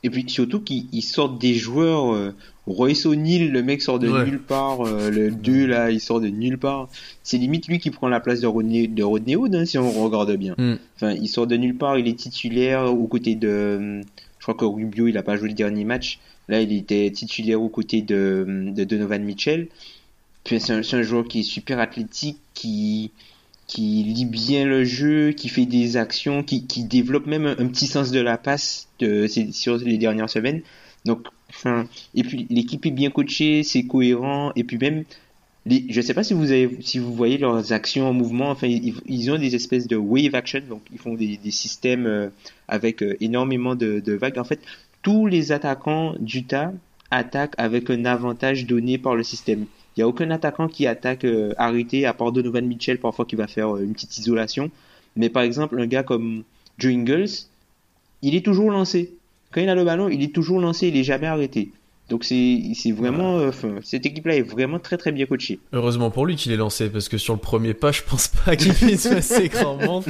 [0.02, 2.12] Et puis surtout qu'ils sortent des joueurs.
[2.12, 2.34] Euh,
[2.66, 4.82] Royce O'Neill, le mec sort de nulle part.
[4.82, 6.88] Euh, le 2 là, il sort de nulle part.
[7.22, 9.90] C'est limite lui qui prend la place de Rodney, de Rodney Hood, hein, si on
[9.90, 10.54] regarde bien.
[10.56, 10.74] Mm.
[10.96, 11.98] Enfin, il sort de nulle part.
[11.98, 14.02] Il est titulaire aux côtés de
[14.44, 16.18] je crois que Rubio, il a pas joué le dernier match.
[16.48, 18.44] Là, il était titulaire aux côtés de,
[18.74, 19.68] de Donovan Mitchell.
[20.44, 23.10] Puis c'est un, joueur qui est super athlétique, qui,
[23.66, 27.86] qui lit bien le jeu, qui fait des actions, qui, qui développe même un, petit
[27.86, 28.88] sens de la passe
[29.52, 30.62] sur les dernières semaines.
[31.04, 31.26] Donc,
[32.14, 35.04] et puis l'équipe est bien coachée, c'est cohérent, et puis même
[35.66, 38.50] je sais pas si vous avez, si vous voyez leurs actions en mouvement.
[38.50, 42.28] Enfin, ils, ont des espèces de wave action, donc ils font des, des systèmes euh,
[42.68, 44.38] avec euh, énormément de, de, vagues.
[44.38, 44.60] En fait,
[45.02, 46.72] tous les attaquants d'Utah
[47.10, 49.64] attaquent avec un avantage donné par le système.
[49.96, 53.36] Il y a aucun attaquant qui attaque euh, arrêté à part Donovan Mitchell parfois qui
[53.36, 54.70] va faire une petite isolation.
[55.16, 56.42] Mais par exemple, un gars comme
[56.78, 57.28] Joe Ingles,
[58.22, 59.14] il est toujours lancé.
[59.52, 61.70] Quand il a le ballon, il est toujours lancé, il est jamais arrêté.
[62.10, 63.50] Donc c'est vraiment euh,
[63.82, 65.58] cette équipe là est vraiment très très bien coachée.
[65.72, 68.56] Heureusement pour lui qu'il est lancé parce que sur le premier pas je pense pas
[68.56, 70.04] qu'il puisse passer grand monde.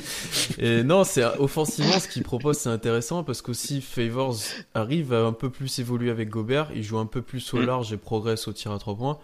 [0.58, 4.34] Et non c'est offensivement ce qu'il propose c'est intéressant parce qu'aussi Favors
[4.74, 7.66] arrive à un peu plus évoluer avec Gobert, il joue un peu plus au mm.
[7.66, 9.18] large et progresse au tir à trois points.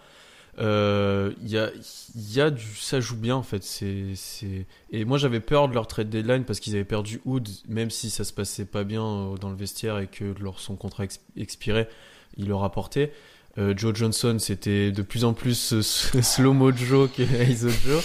[0.59, 1.71] Euh, y a
[2.17, 5.75] y a du ça joue bien en fait c'est c'est et moi j'avais peur de
[5.75, 9.05] leur trade deadline parce qu'ils avaient perdu Hood même si ça se passait pas bien
[9.05, 11.05] euh, dans le vestiaire et que leur son contrat
[11.37, 11.89] expirait
[12.37, 13.13] il leur apportait.
[13.59, 15.83] Euh, Joe Johnson, c'était de plus en plus euh,
[16.23, 18.05] slow-mo Joe que ISO Joe.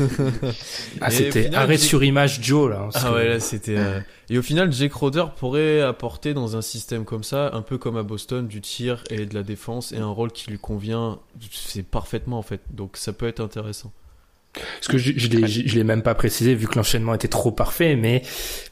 [1.00, 2.82] ah, c'était arrêt sur image Joe, là.
[2.82, 3.76] Hein, ah ouais, là, c'était...
[3.76, 7.78] Euh, et au final, Jake Crowder pourrait apporter dans un système comme ça, un peu
[7.78, 11.20] comme à Boston, du tir et de la défense, et un rôle qui lui convient,
[11.52, 12.60] c'est parfaitement, en fait.
[12.70, 13.92] Donc, ça peut être intéressant.
[14.54, 18.22] Parce que je, je l'ai même pas précisé, vu que l'enchaînement était trop parfait, mais...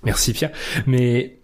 [0.03, 0.51] Merci Pierre.
[0.87, 1.37] Mais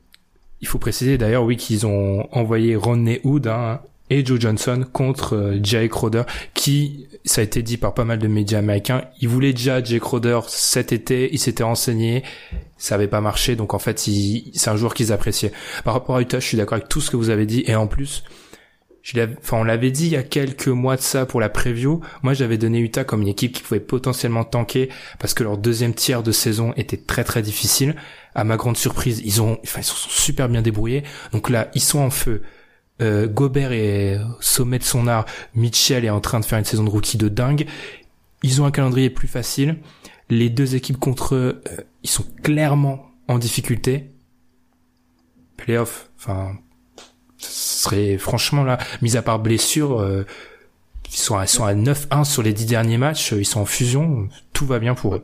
[0.61, 3.83] il faut préciser d'ailleurs, oui, qu'ils ont envoyé Ronnie Hood hein,
[4.13, 6.23] et Joe Johnson contre euh, Crowder,
[6.55, 9.99] qui, ça a été dit par pas mal de médias américains, il voulait déjà Jay
[9.99, 12.23] Crowder cet été, il s'était renseigné,
[12.77, 15.53] ça avait pas marché, donc en fait, c'est un joueur qu'ils appréciaient.
[15.85, 17.75] Par rapport à Utah, je suis d'accord avec tout ce que vous avez dit, et
[17.75, 18.23] en plus,
[19.03, 22.01] je enfin, on l'avait dit il y a quelques mois de ça pour la preview.
[22.23, 25.93] Moi, j'avais donné Utah comme une équipe qui pouvait potentiellement tanker parce que leur deuxième
[25.93, 27.97] tiers de saison était très très difficile
[28.37, 31.03] à ma grande surprise, ils ont, enfin, ils sont super bien débrouillés.
[31.33, 32.43] Donc là, ils sont en feu.
[33.03, 35.27] Euh, Gobert est au sommet de son art.
[35.55, 37.67] Mitchell est en train de faire une saison de rookie de dingue.
[38.43, 39.79] Ils ont un calendrier plus facile.
[40.31, 44.11] Les deux équipes contre eux, euh, ils sont clairement en difficulté.
[45.57, 46.53] Playoff, enfin,
[47.39, 50.25] Ce serait franchement là, mis à part blessure, euh,
[51.11, 53.67] ils sont à, ils sont à 9-1 sur les 10 derniers matchs, ils sont en
[53.67, 55.23] fusion, tout va bien pour eux.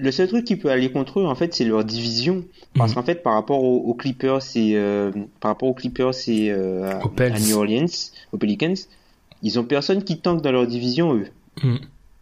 [0.00, 2.44] Le seul truc qui peut aller contre eux, en fait, c'est leur division.
[2.74, 2.94] Parce Mhm.
[2.94, 5.10] qu'en fait, par rapport aux, aux Clippers, c'est euh,
[5.40, 7.86] par rapport aux Clippers, c'est euh, à, New Orleans,
[8.32, 8.74] aux Pelicans,
[9.42, 11.26] ils ont personne qui tank dans leur division eux.
[11.62, 11.78] Mhm.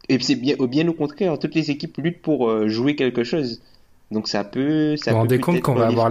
[0.08, 3.60] Et c'est bien, bien au contraire, toutes les équipes luttent pour euh, jouer quelque chose.
[4.10, 6.10] Donc ça peut, ça Vous vous peut rendez compte qu'on va avoir-.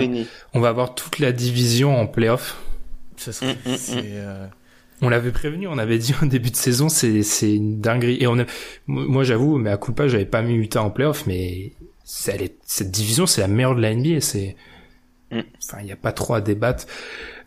[0.53, 2.61] On va avoir toute la division en playoff?
[3.15, 4.49] Ça serait, Mm,
[5.01, 8.17] On l'avait prévenu, on avait dit en début de saison, c'est c'est une dinguerie.
[8.19, 8.45] Et on a,
[8.87, 11.71] moi j'avoue, mais à coup de pas, j'avais pas mis Utah en playoff, mais
[12.27, 14.21] est- cette division, c'est la meilleure de la NBA.
[14.21, 14.55] C'est,
[15.29, 15.41] Mm.
[15.61, 16.85] enfin, il n'y a pas trop à débattre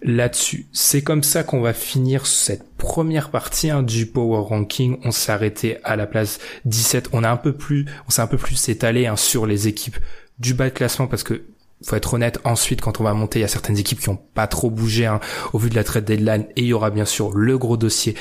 [0.02, 0.66] là-dessus.
[0.70, 4.98] C'est comme ça qu'on va finir cette première partie hein, du Power Ranking.
[5.04, 7.08] On s'est arrêté à la place 17.
[7.12, 9.96] On a un peu plus, on s'est un peu plus étalé hein, sur les équipes
[10.38, 11.42] du bas de classement parce que
[11.84, 14.16] faut être honnête, ensuite, quand on va monter, il y a certaines équipes qui ont
[14.34, 15.20] pas trop bougé hein,
[15.52, 18.14] au vu de la trade deadline, et il y aura bien sûr le gros dossier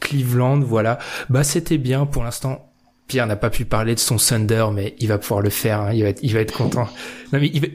[0.00, 0.98] Cleveland, voilà.
[1.28, 2.66] Bah, c'était bien pour l'instant.
[3.08, 5.80] Pierre n'a pas pu parler de son Thunder, mais il va pouvoir le faire.
[5.80, 6.88] hein, il va être, il va être content.
[7.32, 7.66] Non mais il va-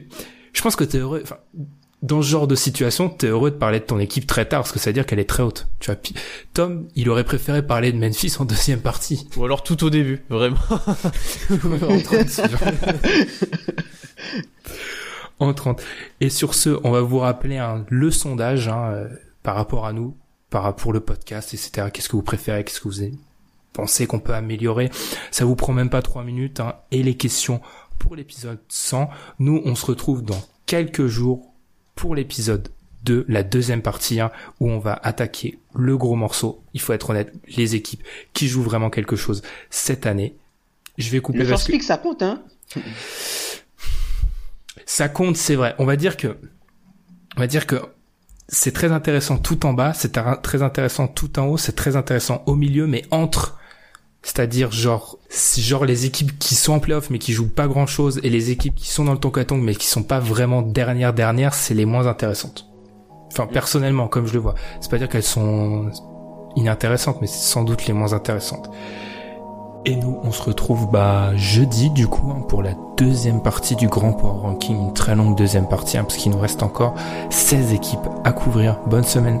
[0.54, 1.20] je pense que t'es heureux.
[1.22, 1.36] Enfin,
[2.02, 4.72] dans ce genre de situation, t'es heureux de parler de ton équipe très tard parce
[4.72, 5.66] que ça veut dire qu'elle est très haute.
[5.80, 6.14] Tu vois, Pi-
[6.54, 9.28] Tom, il aurait préféré parler de Memphis en deuxième partie.
[9.36, 10.56] Ou alors tout au début, vraiment.
[10.70, 12.40] en 30.
[15.38, 15.82] en 30.
[16.20, 19.08] Et sur ce, on va vous rappeler hein, le sondage hein, euh,
[19.42, 20.16] par rapport à nous,
[20.50, 21.88] par rapport le podcast, etc.
[21.92, 23.16] Qu'est-ce que vous préférez, qu'est-ce que vous
[23.72, 24.90] pensez qu'on peut améliorer?
[25.30, 26.60] Ça vous prend même pas trois minutes.
[26.60, 26.76] hein.
[26.90, 27.60] Et les questions
[27.98, 29.08] pour l'épisode 100.
[29.38, 31.52] Nous, on se retrouve dans quelques jours
[31.94, 32.68] pour l'épisode
[33.04, 34.30] 2, la deuxième partie, hein,
[34.60, 36.62] où on va attaquer le gros morceau.
[36.74, 38.02] Il faut être honnête, les équipes
[38.32, 40.36] qui jouent vraiment quelque chose cette année.
[40.98, 42.42] Je vais couper Le parce que ça compte, hein.
[44.84, 45.74] Ça compte, c'est vrai.
[45.78, 46.36] On va dire que,
[47.36, 47.76] on va dire que
[48.48, 50.12] c'est très intéressant tout en bas, c'est
[50.42, 53.58] très intéressant tout en haut, c'est très intéressant au milieu, mais entre,
[54.22, 55.18] c'est-à-dire genre,
[55.56, 58.50] genre les équipes qui sont en playoff mais qui jouent pas grand chose et les
[58.50, 61.86] équipes qui sont dans le tonkatonk mais qui sont pas vraiment dernière dernière, c'est les
[61.86, 62.66] moins intéressantes.
[63.32, 64.54] Enfin, personnellement, comme je le vois.
[64.80, 65.90] C'est pas dire qu'elles sont
[66.54, 68.70] inintéressantes, mais c'est sans doute les moins intéressantes.
[69.88, 73.86] Et nous, on se retrouve bah jeudi du coup hein, pour la deuxième partie du
[73.86, 76.96] Grand Power Ranking, une très longue deuxième partie hein, parce qu'il nous reste encore
[77.30, 78.80] 16 équipes à couvrir.
[78.88, 79.40] Bonne semaine.